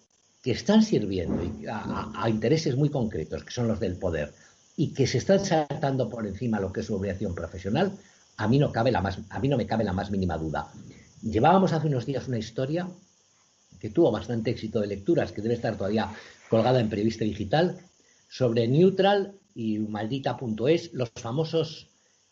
que 0.43 0.51
están 0.51 0.83
sirviendo 0.83 1.41
a, 1.73 2.29
intereses 2.29 2.77
muy 2.77 2.91
concretos, 2.91 3.45
que 3.45 3.53
son 3.53 3.69
los 3.69 3.79
del 3.79 3.97
poder, 3.97 4.35
y 4.77 4.93
que 4.93 5.07
se 5.07 5.19
están 5.19 5.45
saltando 5.45 6.11
por 6.11 6.27
encima 6.27 6.59
lo 6.59 6.73
que 6.73 6.81
es 6.81 6.87
su 6.87 6.97
obligación 6.97 7.35
profesional, 7.35 7.93
a 8.37 8.49
mí 8.49 8.59
no 8.59 8.73
cabe 8.73 8.91
la 8.91 9.01
más, 9.01 9.21
a 9.31 9.39
mí 9.39 9.49
no 9.49 9.57
me 9.57 9.67
cabe 9.67 9.85
la 9.85 9.93
más 9.93 10.11
mínima 10.11 10.37
duda. 10.37 10.73
Llevábamos 11.23 11.73
hace 11.73 11.87
unos 11.87 12.07
días 12.07 12.27
una 12.27 12.39
historia 12.39 12.89
que 13.79 13.91
tuvo 13.91 14.11
bastante 14.11 14.51
éxito 14.51 14.81
de 14.81 14.89
lecturas, 14.89 15.31
que 15.31 15.43
debe 15.43 15.55
estar 15.55 15.77
todavía 15.77 16.13
colgada 16.49 16.81
en 16.81 16.89
Periodista 16.89 17.25
Digital, 17.25 17.79
sobre 18.29 18.67
Neutral 18.67 19.35
y 19.55 19.79
Maldita.es, 19.79 20.93
los 20.93 21.11
famosos 21.11 21.89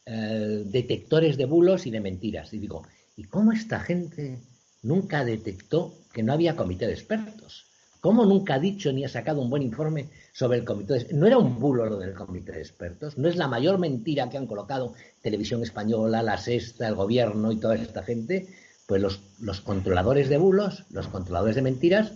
eh, 0.07 0.65
detectores 0.67 1.37
de 1.37 1.45
bulos 1.45 1.87
y 1.87 1.91
de 1.91 2.01
mentiras. 2.01 2.53
Y 2.55 2.59
digo, 2.59 2.83
¿y 3.17 3.25
cómo 3.25 3.53
esta 3.53 3.79
gente 3.79 4.41
nunca 4.83 5.25
detectó 5.25 5.95
que 6.13 6.23
no 6.23 6.33
había 6.33 6.57
comité 6.57 6.87
de 6.87 6.95
expertos? 6.95 7.70
¿Cómo 8.01 8.25
nunca 8.25 8.55
ha 8.55 8.59
dicho 8.59 8.93
ni 8.93 9.05
ha 9.05 9.09
sacado 9.09 9.43
un 9.43 9.51
buen 9.51 9.63
informe 9.63 10.09
sobre 10.33 10.59
el 10.59 10.65
comité 10.65 10.95
de 10.95 11.15
No 11.15 11.27
era 11.27 11.37
un 11.37 11.59
bulo 11.59 11.85
lo 11.85 11.99
del 11.99 12.15
comité 12.15 12.53
de 12.53 12.61
expertos, 12.61 13.19
no 13.19 13.29
es 13.29 13.37
la 13.37 13.47
mayor 13.47 13.79
mentira 13.79 14.31
que 14.31 14.39
han 14.39 14.47
colocado 14.47 14.95
Televisión 15.21 15.63
Española, 15.63 16.23
La 16.23 16.39
Sexta, 16.39 16.89
el 16.89 16.95
gobierno 16.95 17.53
y 17.53 17.61
toda 17.61 17.77
esta 17.77 18.03
gente. 18.03 18.49
Pues 18.87 19.03
los, 19.03 19.61
controladores 19.61 20.29
de 20.29 20.39
bulos, 20.39 20.85
los 20.91 21.07
controladores 21.07 21.55
de 21.55 21.63
mentiras, 21.63 22.13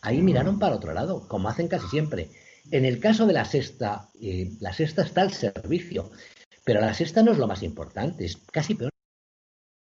ahí 0.00 0.22
miraron 0.22 0.58
para 0.58 0.76
otro 0.76 0.94
lado, 0.94 1.28
como 1.28 1.48
hacen 1.48 1.68
casi 1.68 1.88
siempre. 1.88 2.30
En 2.70 2.84
el 2.84 3.00
caso 3.00 3.26
de 3.26 3.34
la 3.34 3.44
sexta, 3.44 4.08
eh, 4.20 4.52
la 4.60 4.72
sexta 4.72 5.02
está 5.02 5.20
al 5.22 5.32
servicio, 5.32 6.10
pero 6.64 6.80
la 6.80 6.94
sexta 6.94 7.22
no 7.22 7.32
es 7.32 7.38
lo 7.38 7.46
más 7.46 7.62
importante, 7.62 8.24
es 8.24 8.38
casi 8.50 8.74
peor 8.74 8.90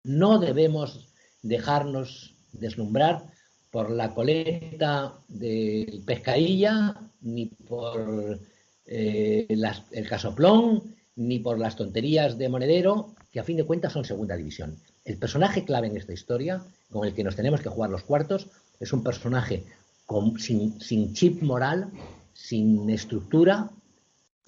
No 0.04 0.38
debemos 0.38 1.12
dejarnos 1.42 2.34
deslumbrar 2.52 3.35
por 3.76 3.90
la 3.90 4.14
coleta 4.14 5.12
de 5.28 6.00
pescadilla, 6.06 6.94
ni 7.20 7.44
por 7.44 8.40
eh, 8.86 9.46
el 9.90 10.08
casoplón, 10.08 10.94
ni 11.16 11.40
por 11.40 11.58
las 11.58 11.76
tonterías 11.76 12.38
de 12.38 12.48
Monedero, 12.48 13.14
que 13.30 13.38
a 13.38 13.44
fin 13.44 13.58
de 13.58 13.64
cuentas 13.64 13.92
son 13.92 14.06
segunda 14.06 14.34
división. 14.34 14.78
El 15.04 15.18
personaje 15.18 15.66
clave 15.66 15.88
en 15.88 15.98
esta 15.98 16.14
historia, 16.14 16.62
con 16.90 17.06
el 17.06 17.12
que 17.12 17.22
nos 17.22 17.36
tenemos 17.36 17.60
que 17.60 17.68
jugar 17.68 17.90
los 17.90 18.02
cuartos, 18.02 18.48
es 18.80 18.94
un 18.94 19.02
personaje 19.04 19.64
sin, 20.38 21.12
chip 21.12 21.42
moral, 21.42 21.90
sin 22.32 22.88
estructura, 22.88 23.68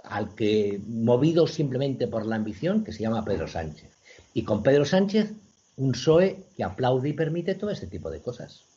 al 0.05 0.35
que 0.35 0.81
movido 0.89 1.47
simplemente 1.47 2.07
por 2.07 2.25
la 2.25 2.37
ambición, 2.37 2.83
que 2.83 2.95
se 2.95 3.03
llama 3.03 3.27
Pedro 3.27 3.47
Sánchez. 3.47 3.91
Y 4.33 4.45
con 4.45 4.63
Pedro 4.63 4.87
Sánchez, 4.87 5.35
un 5.77 5.93
PSOE 5.93 6.47
que 6.57 6.65
aplaude 6.65 7.11
y 7.11 7.13
permite 7.13 7.57
todo 7.57 7.69
este 7.69 7.89
tipo 7.89 8.11
de 8.11 8.23
cosas. 8.23 8.68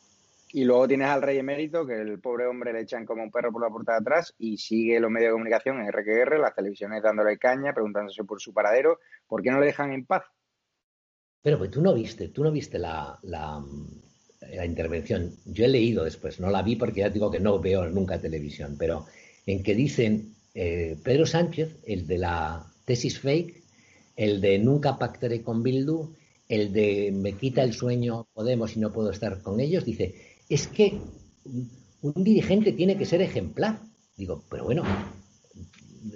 Y 0.53 0.65
luego 0.65 0.87
tienes 0.87 1.07
al 1.07 1.21
rey 1.21 1.37
emérito, 1.37 1.85
que 1.85 2.01
el 2.01 2.19
pobre 2.19 2.45
hombre 2.45 2.73
le 2.73 2.81
echan 2.81 3.05
como 3.05 3.23
un 3.23 3.31
perro 3.31 3.53
por 3.53 3.61
la 3.61 3.69
puerta 3.69 3.93
de 3.93 3.99
atrás 3.99 4.35
y 4.37 4.57
sigue 4.57 4.99
los 4.99 5.09
medios 5.09 5.29
de 5.29 5.33
comunicación 5.33 5.79
en 5.79 5.91
RQR, 5.91 6.39
las 6.39 6.55
televisiones 6.55 7.01
dándole 7.01 7.37
caña, 7.37 7.73
preguntándose 7.73 8.23
por 8.25 8.41
su 8.41 8.53
paradero. 8.53 8.99
¿Por 9.27 9.41
qué 9.41 9.51
no 9.51 9.59
le 9.59 9.67
dejan 9.67 9.93
en 9.93 10.05
paz? 10.05 10.23
Pero 11.41 11.57
pues 11.57 11.71
tú 11.71 11.81
no 11.81 11.93
viste, 11.93 12.27
tú 12.29 12.43
no 12.43 12.51
viste 12.51 12.77
la, 12.77 13.17
la, 13.23 13.63
intervención. 14.65 15.31
Yo 15.45 15.65
he 15.65 15.69
leído 15.69 16.03
después, 16.03 16.39
no 16.39 16.49
la 16.49 16.61
vi 16.61 16.75
porque 16.75 16.99
ya 16.99 17.09
digo 17.09 17.31
que 17.31 17.39
no 17.39 17.59
veo 17.59 17.89
nunca 17.89 18.19
televisión, 18.19 18.75
pero 18.77 19.05
en 19.45 19.63
que 19.63 19.73
dicen 19.73 20.35
eh, 20.53 20.97
Pedro 21.03 21.25
Sánchez, 21.25 21.77
el 21.85 22.05
de 22.05 22.17
la 22.17 22.65
tesis 22.85 23.19
fake, 23.19 23.63
el 24.17 24.41
de 24.41 24.59
nunca 24.59 24.99
pactaré 24.99 25.41
con 25.41 25.63
Bildu, 25.63 26.13
el 26.47 26.73
de 26.73 27.11
me 27.13 27.33
quita 27.33 27.63
el 27.63 27.73
sueño 27.73 28.27
Podemos 28.33 28.75
y 28.75 28.79
no 28.81 28.91
puedo 28.91 29.09
estar 29.09 29.41
con 29.41 29.59
ellos, 29.61 29.85
dice 29.85 30.30
es 30.51 30.67
que 30.67 30.99
un 32.01 32.23
dirigente 32.23 32.73
tiene 32.73 32.97
que 32.97 33.05
ser 33.05 33.21
ejemplar. 33.21 33.79
Digo, 34.17 34.43
pero 34.49 34.65
bueno, 34.65 34.83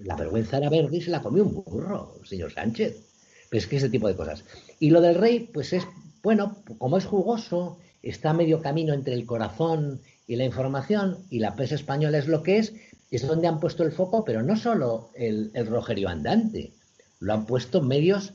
la 0.04 0.15
vergüenza 0.17 0.58
era 0.58 0.69
verde 0.69 0.98
y 0.98 1.02
se 1.02 1.10
la 1.10 1.21
comió 1.21 1.45
un 1.45 1.54
burro, 1.54 2.19
señor 2.26 2.52
Sánchez. 2.52 3.02
Pero 3.50 3.60
es 3.60 3.67
que 3.67 3.78
ese 3.78 3.89
tipo 3.89 4.10
de 4.10 4.15
cosas. 4.17 4.43
Y 4.78 4.89
lo 4.89 5.00
del 5.00 5.15
rey, 5.15 5.50
pues 5.54 5.71
es, 5.71 5.88
bueno, 6.21 6.58
como 6.78 6.98
es 6.98 7.06
jugoso, 7.06 7.80
está 8.04 8.32
a 8.32 8.34
medio 8.34 8.62
camino 8.62 8.93
entre 8.93 9.13
el 9.13 9.26
corazón 9.26 10.02
y 10.28 10.36
la 10.36 10.43
información, 10.43 11.19
y 11.30 11.39
la 11.39 11.56
prensa 11.56 11.76
española 11.76 12.17
es 12.17 12.28
lo 12.28 12.43
que 12.43 12.58
es, 12.58 12.74
es 13.12 13.26
donde 13.26 13.48
han 13.48 13.62
puesto 13.62 13.84
el 13.84 13.93
foco, 13.93 14.26
pero 14.26 14.43
no 14.43 14.58
solo 14.58 15.12
el, 15.15 15.52
el 15.54 15.67
Rogerio 15.67 16.10
andante, 16.10 16.74
lo 17.19 17.34
han 17.34 17.45
puesto 17.45 17.82
medios 17.82 18.34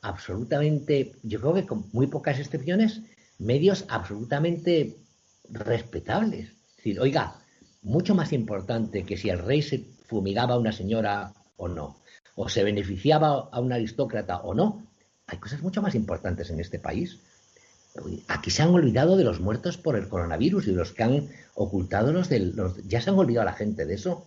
absolutamente, 0.00 1.12
yo 1.22 1.40
creo 1.40 1.54
que 1.54 1.66
con 1.66 1.84
muy 1.92 2.06
pocas 2.06 2.38
excepciones, 2.38 3.02
medios 3.38 3.84
absolutamente 3.88 4.96
respetables. 5.48 6.52
Oiga, 7.00 7.36
mucho 7.82 8.14
más 8.14 8.32
importante 8.32 9.04
que 9.04 9.16
si 9.16 9.30
el 9.30 9.38
rey 9.38 9.62
se 9.62 9.84
fumigaba 10.06 10.54
a 10.54 10.58
una 10.58 10.72
señora 10.72 11.32
o 11.56 11.68
no, 11.68 12.00
o 12.34 12.48
se 12.48 12.64
beneficiaba 12.64 13.48
a 13.50 13.60
un 13.60 13.72
aristócrata 13.72 14.38
o 14.38 14.54
no, 14.54 14.86
hay 15.26 15.38
cosas 15.38 15.62
mucho 15.62 15.80
más 15.80 15.94
importantes 15.94 16.50
en 16.50 16.60
este 16.60 16.78
país. 16.78 17.20
Aquí 18.28 18.50
se 18.50 18.62
han 18.62 18.74
olvidado 18.74 19.16
de 19.16 19.24
los 19.24 19.40
muertos 19.40 19.78
por 19.78 19.96
el 19.96 20.08
coronavirus 20.08 20.66
y 20.66 20.72
los 20.72 20.92
que 20.92 21.04
han 21.04 21.28
ocultado 21.54 22.12
los 22.12 22.28
de 22.28 22.40
los. 22.40 22.76
Ya 22.88 23.00
se 23.00 23.10
han 23.10 23.18
olvidado 23.18 23.44
la 23.44 23.52
gente 23.52 23.86
de 23.86 23.94
eso. 23.94 24.26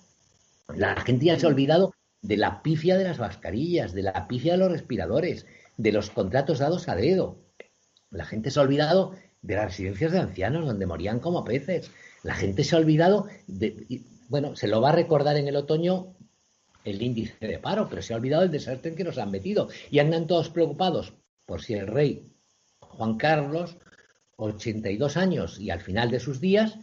La 0.73 0.95
gente 1.01 1.25
ya 1.25 1.39
se 1.39 1.45
ha 1.45 1.49
olvidado 1.49 1.93
de 2.21 2.37
la 2.37 2.61
pifia 2.63 2.97
de 2.97 3.03
las 3.03 3.19
mascarillas, 3.19 3.93
de 3.93 4.03
la 4.03 4.27
pifia 4.27 4.53
de 4.53 4.59
los 4.59 4.71
respiradores, 4.71 5.45
de 5.77 5.91
los 5.91 6.09
contratos 6.09 6.59
dados 6.59 6.87
a 6.87 6.95
dedo. 6.95 7.37
La 8.09 8.25
gente 8.25 8.51
se 8.51 8.59
ha 8.59 8.63
olvidado 8.63 9.15
de 9.41 9.55
las 9.55 9.65
residencias 9.65 10.11
de 10.11 10.19
ancianos 10.19 10.65
donde 10.65 10.85
morían 10.85 11.19
como 11.19 11.43
peces. 11.43 11.91
La 12.23 12.35
gente 12.35 12.63
se 12.63 12.75
ha 12.75 12.79
olvidado 12.79 13.27
de, 13.47 14.01
bueno, 14.29 14.55
se 14.55 14.67
lo 14.67 14.81
va 14.81 14.89
a 14.89 14.93
recordar 14.95 15.37
en 15.37 15.47
el 15.47 15.55
otoño 15.55 16.15
el 16.83 17.01
índice 17.01 17.45
de 17.45 17.59
paro, 17.59 17.87
pero 17.89 18.01
se 18.01 18.13
ha 18.13 18.17
olvidado 18.17 18.43
el 18.43 18.51
desastre 18.51 18.91
en 18.91 18.95
que 18.95 19.03
nos 19.03 19.17
han 19.17 19.31
metido. 19.31 19.69
Y 19.91 19.99
andan 19.99 20.27
todos 20.27 20.49
preocupados 20.49 21.13
por 21.45 21.61
si 21.61 21.73
el 21.73 21.87
rey 21.87 22.31
Juan 22.79 23.17
Carlos, 23.17 23.77
82 24.37 25.17
años 25.17 25.59
y 25.59 25.69
al 25.69 25.81
final 25.81 26.09
de 26.09 26.19
sus 26.19 26.39
días, 26.39 26.77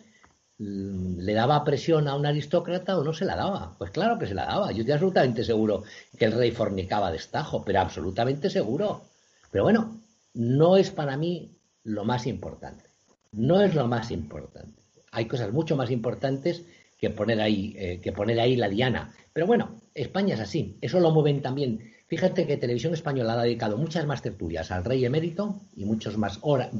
mm, 0.59 1.21
le 1.21 1.33
daba 1.33 1.64
presión 1.64 2.09
a 2.09 2.17
un 2.17 2.27
aristócrata 2.27 2.99
o 2.99 3.05
no 3.05 3.12
se 3.12 3.25
la 3.25 3.37
daba. 3.37 3.77
Pues 3.79 3.90
claro 3.90 4.19
que 4.19 4.27
se 4.27 4.35
la 4.35 4.45
daba. 4.45 4.73
Yo 4.73 4.81
estoy 4.81 4.93
absolutamente 4.93 5.45
seguro 5.45 5.85
que 6.19 6.27
el 6.27 6.33
rey 6.33 6.51
fornicaba 6.51 7.11
de 7.11 7.21
pero 7.64 7.81
absolutamente 7.81 8.51
seguro. 8.51 9.03
Pero 9.51 9.64
bueno, 9.64 10.01
no 10.35 10.77
es 10.77 10.90
para 10.90 11.17
mí 11.17 11.57
lo 11.85 12.05
más 12.05 12.27
importante. 12.27 12.85
No 13.33 13.61
es 13.62 13.75
lo 13.75 13.87
más 13.87 14.11
importante. 14.11 14.83
Hay 15.12 15.27
cosas 15.27 15.53
mucho 15.53 15.77
más 15.77 15.90
importantes 15.90 16.64
que 16.99 17.11
poner 17.11 17.40
ahí, 17.40 17.75
eh, 17.79 18.01
que 18.01 18.12
poner 18.12 18.40
ahí 18.40 18.57
la 18.57 18.68
diana. 18.68 19.14
Pero 19.33 19.47
bueno, 19.47 19.81
España 19.94 20.35
es 20.35 20.40
así. 20.40 20.79
Eso 20.81 21.01
lo 21.01 21.11
mueven 21.11 21.42
también. 21.42 21.92
Fíjate 22.07 22.47
que 22.47 22.57
Televisión 22.57 22.94
Española 22.94 23.35
ha 23.35 23.42
dedicado 23.42 23.77
muchas 23.77 24.07
más 24.07 24.23
tertulias 24.23 24.70
al 24.70 24.85
rey 24.85 25.05
emérito 25.05 25.61
y 25.77 25.85
muchos 25.85 26.16
más 26.16 26.38
horas, 26.42 26.70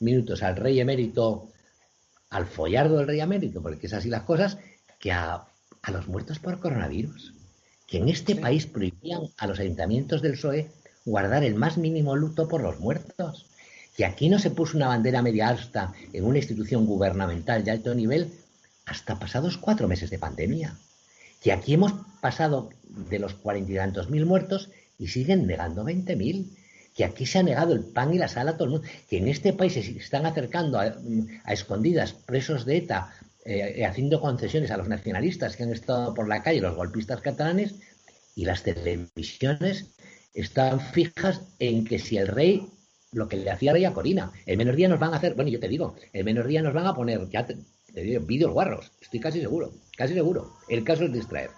minutos 0.00 0.42
al 0.42 0.56
rey 0.56 0.80
emérito, 0.80 1.48
al 2.30 2.46
follardo 2.46 2.98
del 2.98 3.06
rey 3.06 3.20
emérito, 3.20 3.62
porque 3.62 3.86
es 3.86 3.92
así 3.92 4.08
las 4.08 4.22
cosas, 4.22 4.58
que 4.98 5.12
a, 5.12 5.44
a 5.82 5.90
los 5.90 6.08
muertos 6.08 6.38
por 6.38 6.58
coronavirus. 6.58 7.34
Que 7.86 7.98
en 7.98 8.08
este 8.08 8.34
país 8.36 8.66
prohibían 8.66 9.22
a 9.38 9.46
los 9.46 9.60
ayuntamientos 9.60 10.20
del 10.22 10.32
PSOE 10.32 10.70
guardar 11.04 11.44
el 11.44 11.54
más 11.54 11.78
mínimo 11.78 12.16
luto 12.16 12.48
por 12.48 12.62
los 12.62 12.78
muertos 12.80 13.46
que 13.98 14.06
aquí 14.06 14.28
no 14.28 14.38
se 14.38 14.52
puso 14.52 14.76
una 14.76 14.86
bandera 14.86 15.22
media 15.22 15.48
alta 15.48 15.92
en 16.12 16.24
una 16.24 16.38
institución 16.38 16.86
gubernamental 16.86 17.64
de 17.64 17.72
alto 17.72 17.96
nivel 17.96 18.30
hasta 18.86 19.18
pasados 19.18 19.58
cuatro 19.58 19.88
meses 19.88 20.08
de 20.08 20.20
pandemia. 20.20 20.78
Que 21.42 21.50
aquí 21.50 21.74
hemos 21.74 21.94
pasado 22.20 22.70
de 22.84 23.18
los 23.18 23.34
cuarenta 23.34 23.72
y 23.72 23.74
tantos 23.74 24.08
mil 24.08 24.24
muertos 24.24 24.70
y 25.00 25.08
siguen 25.08 25.48
negando 25.48 25.82
veinte 25.82 26.14
mil. 26.14 26.56
Que 26.94 27.04
aquí 27.04 27.26
se 27.26 27.40
ha 27.40 27.42
negado 27.42 27.72
el 27.72 27.82
pan 27.82 28.14
y 28.14 28.18
la 28.18 28.28
sal 28.28 28.46
a 28.46 28.52
todo 28.52 28.66
el 28.66 28.70
mundo. 28.70 28.86
Que 29.10 29.18
en 29.18 29.26
este 29.26 29.52
país 29.52 29.72
se 29.72 29.80
están 29.80 30.26
acercando 30.26 30.78
a, 30.78 30.94
escondidas 31.52 32.12
presos 32.12 32.64
de 32.64 32.76
ETA, 32.76 33.12
eh, 33.44 33.84
haciendo 33.84 34.20
concesiones 34.20 34.70
a 34.70 34.76
los 34.76 34.86
nacionalistas 34.86 35.56
que 35.56 35.64
han 35.64 35.72
estado 35.72 36.14
por 36.14 36.28
la 36.28 36.44
calle, 36.44 36.60
los 36.60 36.76
golpistas 36.76 37.20
catalanes, 37.20 37.74
y 38.36 38.44
las 38.44 38.62
televisiones 38.62 39.86
están 40.34 40.78
fijas 40.78 41.40
en 41.58 41.84
que 41.84 41.98
si 41.98 42.16
el 42.16 42.28
rey 42.28 42.77
lo 43.12 43.28
que 43.28 43.36
le 43.36 43.50
hacía 43.50 43.72
Rey 43.72 43.84
a 43.84 43.92
Corina. 43.92 44.32
El 44.46 44.58
menor 44.58 44.76
día 44.76 44.88
nos 44.88 45.00
van 45.00 45.12
a 45.12 45.16
hacer, 45.16 45.34
bueno, 45.34 45.50
yo 45.50 45.60
te 45.60 45.68
digo, 45.68 45.94
el 46.12 46.24
menor 46.24 46.46
día 46.46 46.62
nos 46.62 46.74
van 46.74 46.86
a 46.86 46.94
poner, 46.94 47.28
ya 47.28 47.46
te, 47.46 47.56
digo, 47.94 48.24
vídeos 48.24 48.52
guarros, 48.52 48.92
estoy 49.00 49.20
casi 49.20 49.40
seguro, 49.40 49.70
casi 49.96 50.14
seguro. 50.14 50.52
El 50.68 50.84
caso 50.84 51.04
es 51.04 51.12
distraer. 51.12 51.50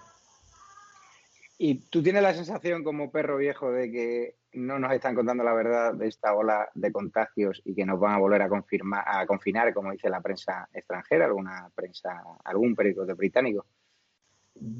¿Y 1.57 1.75
tú 1.75 2.01
tienes 2.01 2.23
la 2.23 2.33
sensación 2.33 2.83
como 2.83 3.11
perro 3.11 3.37
viejo 3.37 3.71
de 3.71 3.91
que 3.91 4.35
no 4.53 4.79
nos 4.79 4.91
están 4.93 5.13
contando 5.13 5.43
la 5.43 5.53
verdad 5.53 5.93
de 5.93 6.07
esta 6.07 6.33
ola 6.33 6.69
de 6.73 6.91
contagios 6.91 7.61
y 7.63 7.75
que 7.75 7.85
nos 7.85 7.99
van 7.99 8.15
a 8.15 8.17
volver 8.17 8.41
a 8.41 8.49
confirmar, 8.49 9.03
a 9.05 9.25
confinar, 9.27 9.71
como 9.73 9.91
dice 9.91 10.09
la 10.09 10.21
prensa 10.21 10.67
extranjera, 10.73 11.25
alguna 11.25 11.69
prensa, 11.75 12.23
algún 12.43 12.75
periódico 12.75 13.05
de 13.05 13.13
británico? 13.13 13.67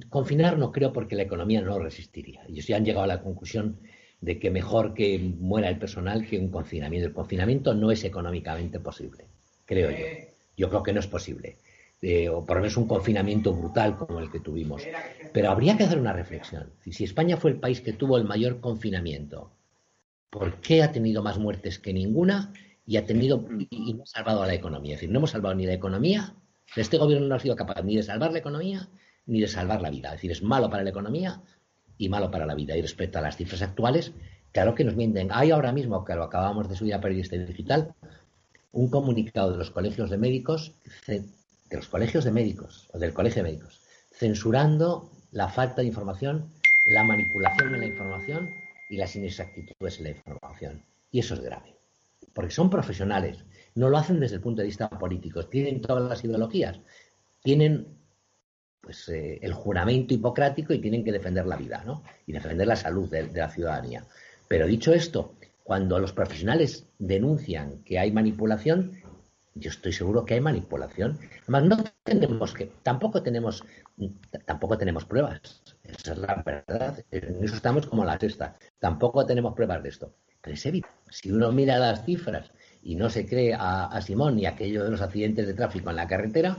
Confinar 0.10 0.57
no 0.57 0.71
creo 0.71 0.91
porque 0.91 1.15
la 1.15 1.23
economía 1.23 1.62
no 1.62 1.79
resistiría. 1.79 2.43
Ellos 2.47 2.67
ya 2.67 2.77
han 2.77 2.86
llegado 2.86 3.03
a 3.03 3.07
la 3.07 3.21
conclusión 3.21 3.79
de 4.21 4.39
que 4.39 4.51
mejor 4.51 4.93
que 4.93 5.19
muera 5.19 5.67
el 5.67 5.79
personal 5.79 6.25
que 6.27 6.38
un 6.38 6.49
confinamiento. 6.49 7.07
El 7.07 7.13
confinamiento 7.13 7.73
no 7.73 7.91
es 7.91 8.03
económicamente 8.03 8.79
posible, 8.79 9.25
creo 9.65 9.89
yo. 9.91 10.05
Yo 10.55 10.69
creo 10.69 10.84
que 10.84 10.93
no 10.93 10.99
es 10.99 11.07
posible. 11.07 11.57
Eh, 12.03 12.29
o 12.29 12.45
por 12.45 12.57
lo 12.57 12.63
menos 12.63 12.77
un 12.77 12.88
confinamiento 12.88 13.53
brutal 13.53 13.95
como 13.95 14.19
el 14.19 14.31
que 14.31 14.39
tuvimos. 14.39 14.84
Pero 15.34 15.51
habría 15.51 15.77
que 15.77 15.84
hacer 15.84 15.99
una 15.99 16.13
reflexión. 16.13 16.71
Si 16.89 17.03
España 17.03 17.38
fue 17.38 17.51
el 17.51 17.60
país 17.60 17.81
que 17.81 17.93
tuvo 17.93 18.17
el 18.17 18.23
mayor 18.23 18.60
confinamiento, 18.60 19.51
¿por 20.29 20.62
qué 20.62 20.84
ha 20.84 20.91
tenido 20.91 21.21
más 21.21 21.38
muertes 21.38 21.79
que 21.79 21.93
ninguna 21.93 22.53
y 22.86 22.97
ha 22.97 23.05
tenido 23.05 23.47
y 23.69 23.93
no 23.93 24.03
ha 24.03 24.07
salvado 24.07 24.43
a 24.43 24.47
la 24.47 24.53
economía? 24.53 24.95
Es 24.95 25.01
decir, 25.01 25.12
no 25.12 25.19
hemos 25.19 25.31
salvado 25.31 25.55
ni 25.55 25.65
la 25.65 25.73
economía, 25.73 26.34
este 26.75 26.97
gobierno 26.97 27.27
no 27.27 27.36
ha 27.36 27.39
sido 27.39 27.55
capaz 27.55 27.81
ni 27.84 27.95
de 27.95 28.03
salvar 28.03 28.31
la 28.31 28.39
economía 28.39 28.88
ni 29.25 29.41
de 29.41 29.47
salvar 29.47 29.81
la 29.81 29.89
vida. 29.89 30.10
Es 30.10 30.15
decir, 30.15 30.31
es 30.31 30.41
malo 30.41 30.69
para 30.69 30.84
la 30.84 30.89
economía 30.89 31.41
y 32.01 32.09
malo 32.09 32.31
para 32.31 32.47
la 32.47 32.55
vida. 32.55 32.75
Y 32.75 32.81
respecto 32.81 33.19
a 33.19 33.21
las 33.21 33.37
cifras 33.37 33.61
actuales, 33.61 34.11
claro 34.51 34.73
que 34.73 34.83
nos 34.83 34.95
mienten. 34.95 35.29
Hay 35.31 35.51
ahora 35.51 35.71
mismo, 35.71 36.03
que 36.03 36.15
lo 36.15 36.23
acabamos 36.23 36.67
de 36.67 36.75
subir 36.75 36.95
a 36.95 36.99
Periodista 36.99 37.37
Digital, 37.37 37.93
un 38.71 38.89
comunicado 38.89 39.51
de 39.51 39.57
los 39.57 39.69
colegios 39.69 40.09
de 40.09 40.17
médicos, 40.17 40.73
de 41.05 41.23
los 41.69 41.87
colegios 41.87 42.23
de 42.23 42.31
médicos, 42.31 42.89
o 42.91 42.97
del 42.97 43.13
colegio 43.13 43.43
de 43.43 43.51
médicos, 43.51 43.81
censurando 44.11 45.11
la 45.31 45.47
falta 45.47 45.81
de 45.81 45.89
información, 45.89 46.49
la 46.87 47.03
manipulación 47.03 47.71
de 47.71 47.77
la 47.77 47.85
información 47.85 48.49
y 48.89 48.97
las 48.97 49.15
inexactitudes 49.15 49.99
en 49.99 50.03
la 50.05 50.09
información. 50.09 50.83
Y 51.11 51.19
eso 51.19 51.35
es 51.35 51.41
grave. 51.41 51.75
Porque 52.33 52.51
son 52.51 52.71
profesionales, 52.71 53.45
no 53.75 53.89
lo 53.89 53.97
hacen 53.99 54.19
desde 54.19 54.37
el 54.37 54.41
punto 54.41 54.61
de 54.61 54.69
vista 54.69 54.89
político, 54.89 55.45
tienen 55.45 55.81
todas 55.81 56.09
las 56.09 56.23
ideologías, 56.23 56.79
tienen 57.43 58.00
pues 58.82 59.08
eh, 59.10 59.39
el 59.41 59.54
juramento 59.54 60.13
hipocrático 60.13 60.74
y 60.74 60.80
tienen 60.80 61.04
que 61.04 61.12
defender 61.12 61.46
la 61.46 61.56
vida, 61.56 61.84
¿no? 61.86 62.04
Y 62.26 62.34
defender 62.34 62.67
la 62.67 62.76
salud 62.76 63.10
de, 63.10 63.32
la 63.32 63.50
ciudadanía. 63.50 64.04
Pero 64.48 64.65
dicho 64.67 64.94
esto, 64.94 65.36
cuando 65.63 66.00
los 66.00 66.12
profesionales 66.12 66.88
denuncian 66.98 67.84
que 67.84 68.00
hay 68.00 68.12
manipulación, 68.12 68.94
yo 69.54 69.70
estoy 69.70 69.94
seguro 69.94 70.26
que 70.26 70.34
hay 70.34 70.41
manipulación. 70.41 71.20
Además, 71.44 71.63
no 71.63 71.84
tenemos 72.04 72.54
que, 72.54 72.72
tampoco 72.84 73.22
tenemos, 73.22 73.63
tampoco 74.46 74.78
tenemos 74.78 75.06
pruebas. 75.06 75.62
Esa 75.84 76.13
es 76.13 76.17
la 76.17 76.41
verdad. 76.46 77.04
En 77.12 77.44
eso 77.44 77.56
estamos 77.56 77.86
como 77.86 78.04
la 78.04 78.17
sexta. 78.17 78.56
Tampoco 78.80 79.26
tenemos 79.26 79.54
pruebas 79.54 79.84
de 79.84 79.89
esto. 79.89 80.13
Pero 80.41 80.56
es 80.56 80.65
evidente. 80.65 80.89
Si 81.10 81.32
uno 81.32 81.52
mira 81.52 81.78
las 81.78 82.04
cifras 82.06 82.52
y 82.82 82.96
no 82.96 83.10
se 83.10 83.28
cree 83.28 83.54
a, 83.58 84.02
Simón 84.02 84.39
y 84.39 84.46
aquello 84.46 84.84
de 84.84 84.91
los 84.91 85.02
accidentes 85.02 85.46
de 85.46 85.54
tráfico 85.54 85.89
en 85.89 85.98
la 85.98 86.08
carretera, 86.08 86.58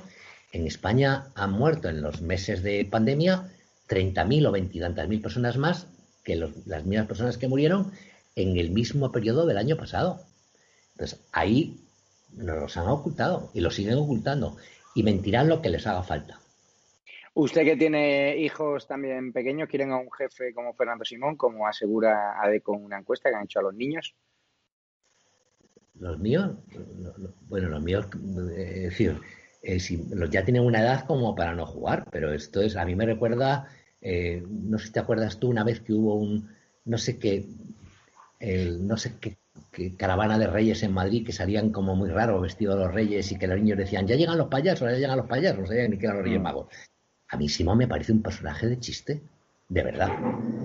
en 0.52 0.66
España 0.66 1.32
han 1.34 1.52
muerto 1.52 1.88
en 1.88 2.02
los 2.02 2.20
meses 2.20 2.62
de 2.62 2.84
pandemia 2.84 3.50
30.000 3.88 4.46
o 4.46 4.52
20.000 4.52 5.22
personas 5.22 5.56
más 5.56 5.88
que 6.24 6.36
las 6.36 6.84
mismas 6.84 7.08
personas 7.08 7.38
que 7.38 7.48
murieron 7.48 7.90
en 8.36 8.56
el 8.56 8.70
mismo 8.70 9.10
periodo 9.10 9.46
del 9.46 9.58
año 9.58 9.76
pasado. 9.76 10.20
Entonces, 10.92 11.20
ahí 11.32 11.80
nos 12.34 12.58
los 12.58 12.76
han 12.76 12.86
ocultado 12.88 13.50
y 13.54 13.60
lo 13.60 13.70
siguen 13.70 13.98
ocultando 13.98 14.56
y 14.94 15.02
mentirán 15.02 15.48
lo 15.48 15.60
que 15.60 15.70
les 15.70 15.86
haga 15.86 16.02
falta. 16.02 16.38
Usted 17.34 17.64
que 17.64 17.76
tiene 17.76 18.36
hijos 18.36 18.86
también 18.86 19.32
pequeños, 19.32 19.68
¿quieren 19.68 19.90
a 19.90 19.96
un 19.96 20.12
jefe 20.12 20.52
como 20.52 20.74
Fernando 20.74 21.04
Simón, 21.04 21.36
como 21.36 21.66
asegura 21.66 22.40
ADE 22.42 22.60
con 22.60 22.84
una 22.84 22.98
encuesta 22.98 23.30
que 23.30 23.36
han 23.36 23.44
hecho 23.44 23.60
a 23.60 23.62
los 23.62 23.74
niños? 23.74 24.14
Los 25.94 26.18
míos, 26.18 26.50
bueno, 27.48 27.68
los 27.68 27.82
míos, 27.82 28.06
eh, 28.54 28.72
es 28.84 28.90
decir, 28.90 29.18
eh, 29.62 29.78
ya 30.30 30.44
tienen 30.44 30.64
una 30.64 30.80
edad 30.80 31.04
como 31.06 31.34
para 31.34 31.54
no 31.54 31.66
jugar, 31.66 32.06
pero 32.10 32.32
esto 32.32 32.60
es, 32.60 32.76
a 32.76 32.84
mí 32.84 32.94
me 32.94 33.06
recuerda, 33.06 33.68
eh, 34.00 34.44
no 34.48 34.78
sé 34.78 34.86
si 34.86 34.92
te 34.92 35.00
acuerdas 35.00 35.38
tú, 35.38 35.48
una 35.48 35.64
vez 35.64 35.80
que 35.80 35.92
hubo 35.92 36.16
un, 36.16 36.48
no 36.84 36.98
sé 36.98 37.18
qué, 37.18 37.46
el, 38.40 38.86
no 38.86 38.96
sé 38.96 39.14
qué, 39.20 39.36
caravana 39.96 40.38
de 40.38 40.46
reyes 40.46 40.82
en 40.82 40.92
Madrid 40.92 41.24
que 41.24 41.32
salían 41.32 41.70
como 41.70 41.96
muy 41.96 42.10
raros 42.10 42.42
vestidos 42.42 42.78
los 42.78 42.92
reyes 42.92 43.30
y 43.32 43.38
que 43.38 43.46
los 43.46 43.58
niños 43.58 43.78
decían, 43.78 44.06
ya 44.06 44.16
llegan 44.16 44.38
los 44.38 44.48
payasos, 44.48 44.90
ya 44.90 44.98
llegan 44.98 45.16
los 45.16 45.26
payasos, 45.26 45.60
no 45.60 45.66
sabían 45.66 45.90
ni 45.90 45.98
qué 45.98 46.06
eran 46.06 46.18
los 46.18 46.24
reyes 46.24 46.40
mm. 46.40 46.42
magos. 46.42 46.66
A 47.28 47.36
mí 47.36 47.48
Simón 47.48 47.78
me 47.78 47.88
parece 47.88 48.12
un 48.12 48.22
personaje 48.22 48.66
de 48.66 48.78
chiste, 48.78 49.22
de 49.68 49.82
verdad. 49.82 50.10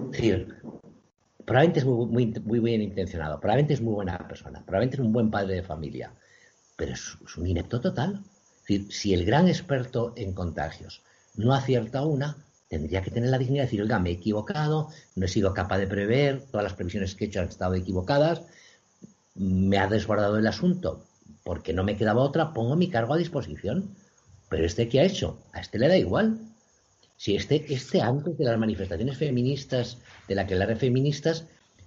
Es 0.06 0.12
decir, 0.12 0.56
probablemente 1.46 1.80
es 1.80 1.86
muy, 1.86 2.26
muy, 2.44 2.60
bien 2.60 2.82
intencionado, 2.82 3.40
probablemente 3.40 3.74
es 3.74 3.82
muy 3.82 3.94
buena 3.94 4.18
persona, 4.28 4.62
probablemente 4.66 4.98
es 4.98 5.02
un 5.02 5.14
buen 5.14 5.32
padre 5.32 5.56
de 5.56 5.64
familia, 5.64 6.12
pero 6.76 6.92
es, 6.92 7.16
un 7.38 7.48
inepto 7.48 7.80
total. 7.80 8.22
Es 8.68 8.80
decir, 8.80 8.94
si 8.94 9.14
el 9.14 9.26
gran 9.26 9.48
experto 9.48 10.14
en 10.18 10.34
contagios 10.34 11.02
no 11.36 11.54
acierta 11.54 12.06
una, 12.06 12.38
tendría 12.68 13.02
que 13.02 13.12
tener 13.12 13.30
la 13.30 13.38
dignidad 13.38 13.64
de 13.64 13.68
decir, 13.68 13.82
oiga, 13.82 14.00
me 14.00 14.10
he 14.10 14.14
equivocado, 14.14 14.90
no 15.16 15.26
he 15.26 15.30
sido 15.30 15.54
capaz 15.54 15.78
de 15.78 15.88
prever, 15.88 16.42
todas 16.52 16.64
las 16.64 16.74
previsiones 16.74 17.16
que 17.16 17.26
he 17.26 17.28
hecho 17.28 17.40
han 17.40 17.48
estado 17.48 17.76
equivocadas, 17.76 18.42
me 19.36 19.78
ha 19.78 19.88
desbordado 19.88 20.38
el 20.38 20.48
asunto 20.48 21.08
porque 21.48 21.72
no 21.72 21.86
me 21.86 21.96
quedaba 21.96 22.24
otra, 22.24 22.54
pongo 22.54 22.76
mi 22.76 22.90
cargo 22.90 23.14
a 23.14 23.18
disposición. 23.18 23.96
Pero 24.50 24.66
este 24.66 24.90
que 24.90 25.00
ha 25.00 25.06
hecho, 25.06 25.40
a 25.54 25.62
este 25.62 25.80
le 25.80 25.88
da 25.88 25.96
igual. 25.96 26.40
Si 27.16 27.38
este, 27.38 27.74
este 27.74 28.02
antes 28.02 28.38
de 28.38 28.44
las 28.44 28.60
manifestaciones 28.60 29.18
feministas, 29.18 29.98
de 30.28 30.36
la 30.36 30.46
que 30.46 30.56
de 30.56 30.76
feministas, 30.76 31.46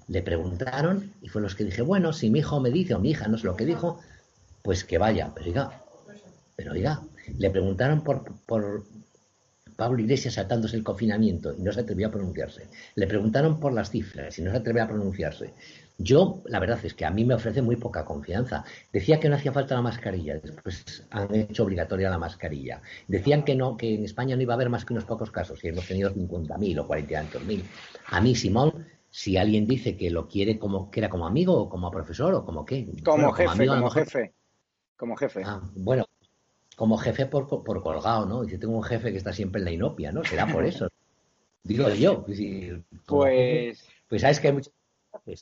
le 0.09 0.23
preguntaron, 0.23 1.13
y 1.21 1.29
fue 1.29 1.43
los 1.43 1.55
que 1.55 1.65
dije, 1.65 1.83
bueno, 1.83 2.15
si 2.15 2.31
mi 2.31 2.39
hijo 2.39 2.59
me 2.59 2.71
dice, 2.71 2.95
o 2.95 2.99
mi 2.99 3.11
hija 3.11 3.29
no 3.29 3.37
sé 3.37 3.47
lo 3.47 3.55
que 3.55 3.67
dijo, 3.67 4.01
pues 4.63 4.83
que 4.83 4.97
vaya. 4.97 5.31
Pero 5.35 5.49
oiga, 5.49 5.80
pero 6.61 6.73
oiga, 6.73 7.01
le 7.39 7.49
preguntaron 7.49 8.05
por, 8.05 8.23
por 8.45 8.85
Pablo 9.77 9.99
Iglesias 9.99 10.35
saltándose 10.35 10.77
el 10.77 10.85
confinamiento 10.85 11.55
y 11.57 11.63
no 11.63 11.73
se 11.73 11.81
atrevió 11.81 12.09
a 12.09 12.11
pronunciarse. 12.11 12.69
Le 12.97 13.07
preguntaron 13.07 13.59
por 13.59 13.73
las 13.73 13.89
cifras 13.89 14.39
y 14.39 14.43
no 14.43 14.51
se 14.51 14.59
atrevió 14.59 14.83
a 14.83 14.87
pronunciarse. 14.87 15.55
Yo, 15.97 16.43
la 16.45 16.59
verdad 16.59 16.79
es 16.85 16.93
que 16.93 17.07
a 17.07 17.11
mí 17.11 17.25
me 17.25 17.33
ofrece 17.33 17.63
muy 17.63 17.77
poca 17.77 18.05
confianza. 18.05 18.63
Decía 18.93 19.19
que 19.19 19.31
no 19.31 19.37
hacía 19.37 19.53
falta 19.53 19.75
la 19.75 19.81
mascarilla, 19.81 20.35
después 20.35 21.07
han 21.09 21.35
hecho 21.35 21.65
obligatoria 21.65 22.11
la 22.11 22.19
mascarilla. 22.19 22.83
Decían 23.09 23.43
que 23.43 23.55
no, 23.55 23.79
que 23.79 23.95
en 23.95 24.05
España 24.05 24.37
no 24.37 24.43
iba 24.43 24.53
a 24.53 24.57
haber 24.57 24.69
más 24.69 24.85
que 24.85 24.93
unos 24.93 25.07
pocos 25.07 25.31
casos, 25.31 25.65
y 25.65 25.69
hemos 25.69 25.89
tenido 25.89 26.11
50.000 26.11 26.79
o 26.79 26.87
40.000. 26.87 27.63
A 28.09 28.21
mí, 28.21 28.35
Simón, 28.35 28.87
si 29.09 29.39
alguien 29.39 29.67
dice 29.67 29.97
que 29.97 30.11
lo 30.11 30.29
quiere 30.29 30.59
como 30.59 30.91
que 30.91 31.01
era 31.01 31.09
como 31.09 31.27
amigo 31.27 31.55
o 31.55 31.71
como 31.71 31.91
profesor 31.91 32.35
o 32.35 32.45
como 32.45 32.67
qué. 32.67 32.87
Como 33.03 33.33
jefe, 33.33 33.67
como, 33.67 33.89
jefe. 33.89 34.35
Como 34.99 35.17
jefe. 35.17 35.43
Ah, 35.43 35.63
bueno, 35.75 36.05
como 36.81 36.97
jefe 36.97 37.27
por, 37.27 37.47
por 37.47 37.83
colgado, 37.83 38.25
¿no? 38.25 38.43
Yo 38.45 38.59
tengo 38.59 38.75
un 38.75 38.83
jefe 38.83 39.13
que 39.13 39.19
está 39.19 39.35
siempre 39.35 39.59
en 39.59 39.67
la 39.67 39.71
inopia, 39.71 40.13
¿no? 40.13 40.25
Será 40.25 40.47
por 40.47 40.65
eso. 40.65 40.89
Digo 41.63 41.91
yo. 41.91 42.25
pues. 43.05 43.87
pues 44.09 44.23
sabes 44.23 44.41
que 44.41 44.47
hay 44.47 44.55
muchas 44.55 44.73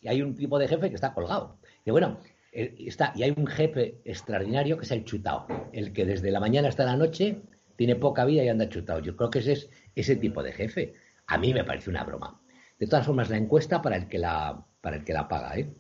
y 0.03 0.09
hay 0.09 0.21
un 0.21 0.35
tipo 0.35 0.59
de 0.59 0.67
jefe 0.67 0.89
que 0.89 0.97
está 0.97 1.15
colgado. 1.15 1.61
Y 1.85 1.93
bueno, 1.93 2.19
eh, 2.51 2.75
está, 2.81 3.13
y 3.15 3.23
hay 3.23 3.33
un 3.37 3.47
jefe 3.47 4.01
extraordinario 4.05 4.79
que 4.79 4.85
es 4.85 4.91
el 4.91 5.05
chutao, 5.05 5.47
el 5.73 5.93
que 5.93 6.05
desde 6.05 6.33
la 6.33 6.41
mañana 6.41 6.71
hasta 6.71 6.85
la 6.85 6.97
noche 6.97 7.41
tiene 7.77 7.95
poca 7.95 8.25
vida 8.25 8.43
y 8.43 8.49
anda 8.49 8.69
chutado. 8.69 8.99
Yo 8.99 9.15
creo 9.15 9.31
que 9.31 9.39
ese 9.39 9.53
es 9.53 9.71
ese 9.95 10.17
tipo 10.17 10.43
de 10.43 10.51
jefe. 10.51 10.95
A 11.29 11.39
mí 11.39 11.55
me 11.55 11.63
parece 11.63 11.89
una 11.89 12.03
broma. 12.03 12.41
De 12.81 12.89
todas 12.89 13.07
formas, 13.07 13.31
la 13.31 13.37
encuesta 13.37 13.81
para 13.81 13.95
el 13.95 14.09
que 14.09 14.19
la, 14.19 14.67
para 14.81 14.97
el 14.97 15.05
que 15.05 15.13
la 15.13 15.29
paga, 15.29 15.57
¿eh? 15.57 15.73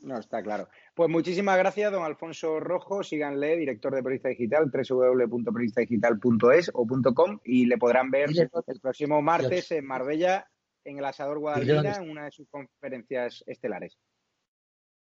No, 0.00 0.18
está 0.18 0.42
claro. 0.42 0.68
Pues 0.98 1.10
muchísimas 1.10 1.56
gracias, 1.56 1.92
don 1.92 2.02
Alfonso 2.02 2.58
Rojo. 2.58 3.04
Síganle, 3.04 3.56
director 3.56 3.94
de 3.94 4.02
Periodista 4.02 4.30
Digital, 4.30 4.68
www.periodistadigital.es 4.68 6.72
o 6.74 6.86
.com 7.14 7.38
y 7.44 7.66
le 7.66 7.78
podrán 7.78 8.10
ver 8.10 8.30
el 8.30 8.80
próximo 8.80 9.22
martes 9.22 9.70
en 9.70 9.86
Marbella 9.86 10.48
en 10.82 10.98
el 10.98 11.04
Asador 11.04 11.38
Guadalquivir 11.38 11.86
en 11.86 12.10
una 12.10 12.24
de 12.24 12.32
sus 12.32 12.48
conferencias 12.48 13.44
estelares. 13.46 13.96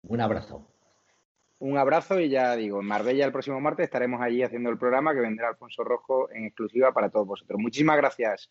Un 0.04 0.22
abrazo. 0.22 0.66
Un 1.58 1.76
abrazo 1.76 2.18
y 2.20 2.30
ya 2.30 2.56
digo, 2.56 2.80
en 2.80 2.86
Marbella 2.86 3.26
el 3.26 3.32
próximo 3.32 3.60
martes 3.60 3.84
estaremos 3.84 4.22
allí 4.22 4.42
haciendo 4.42 4.70
el 4.70 4.78
programa 4.78 5.12
que 5.12 5.20
vendrá 5.20 5.50
Alfonso 5.50 5.84
Rojo 5.84 6.30
en 6.30 6.46
exclusiva 6.46 6.94
para 6.94 7.10
todos 7.10 7.26
vosotros. 7.26 7.60
Muchísimas 7.60 7.98
gracias. 7.98 8.50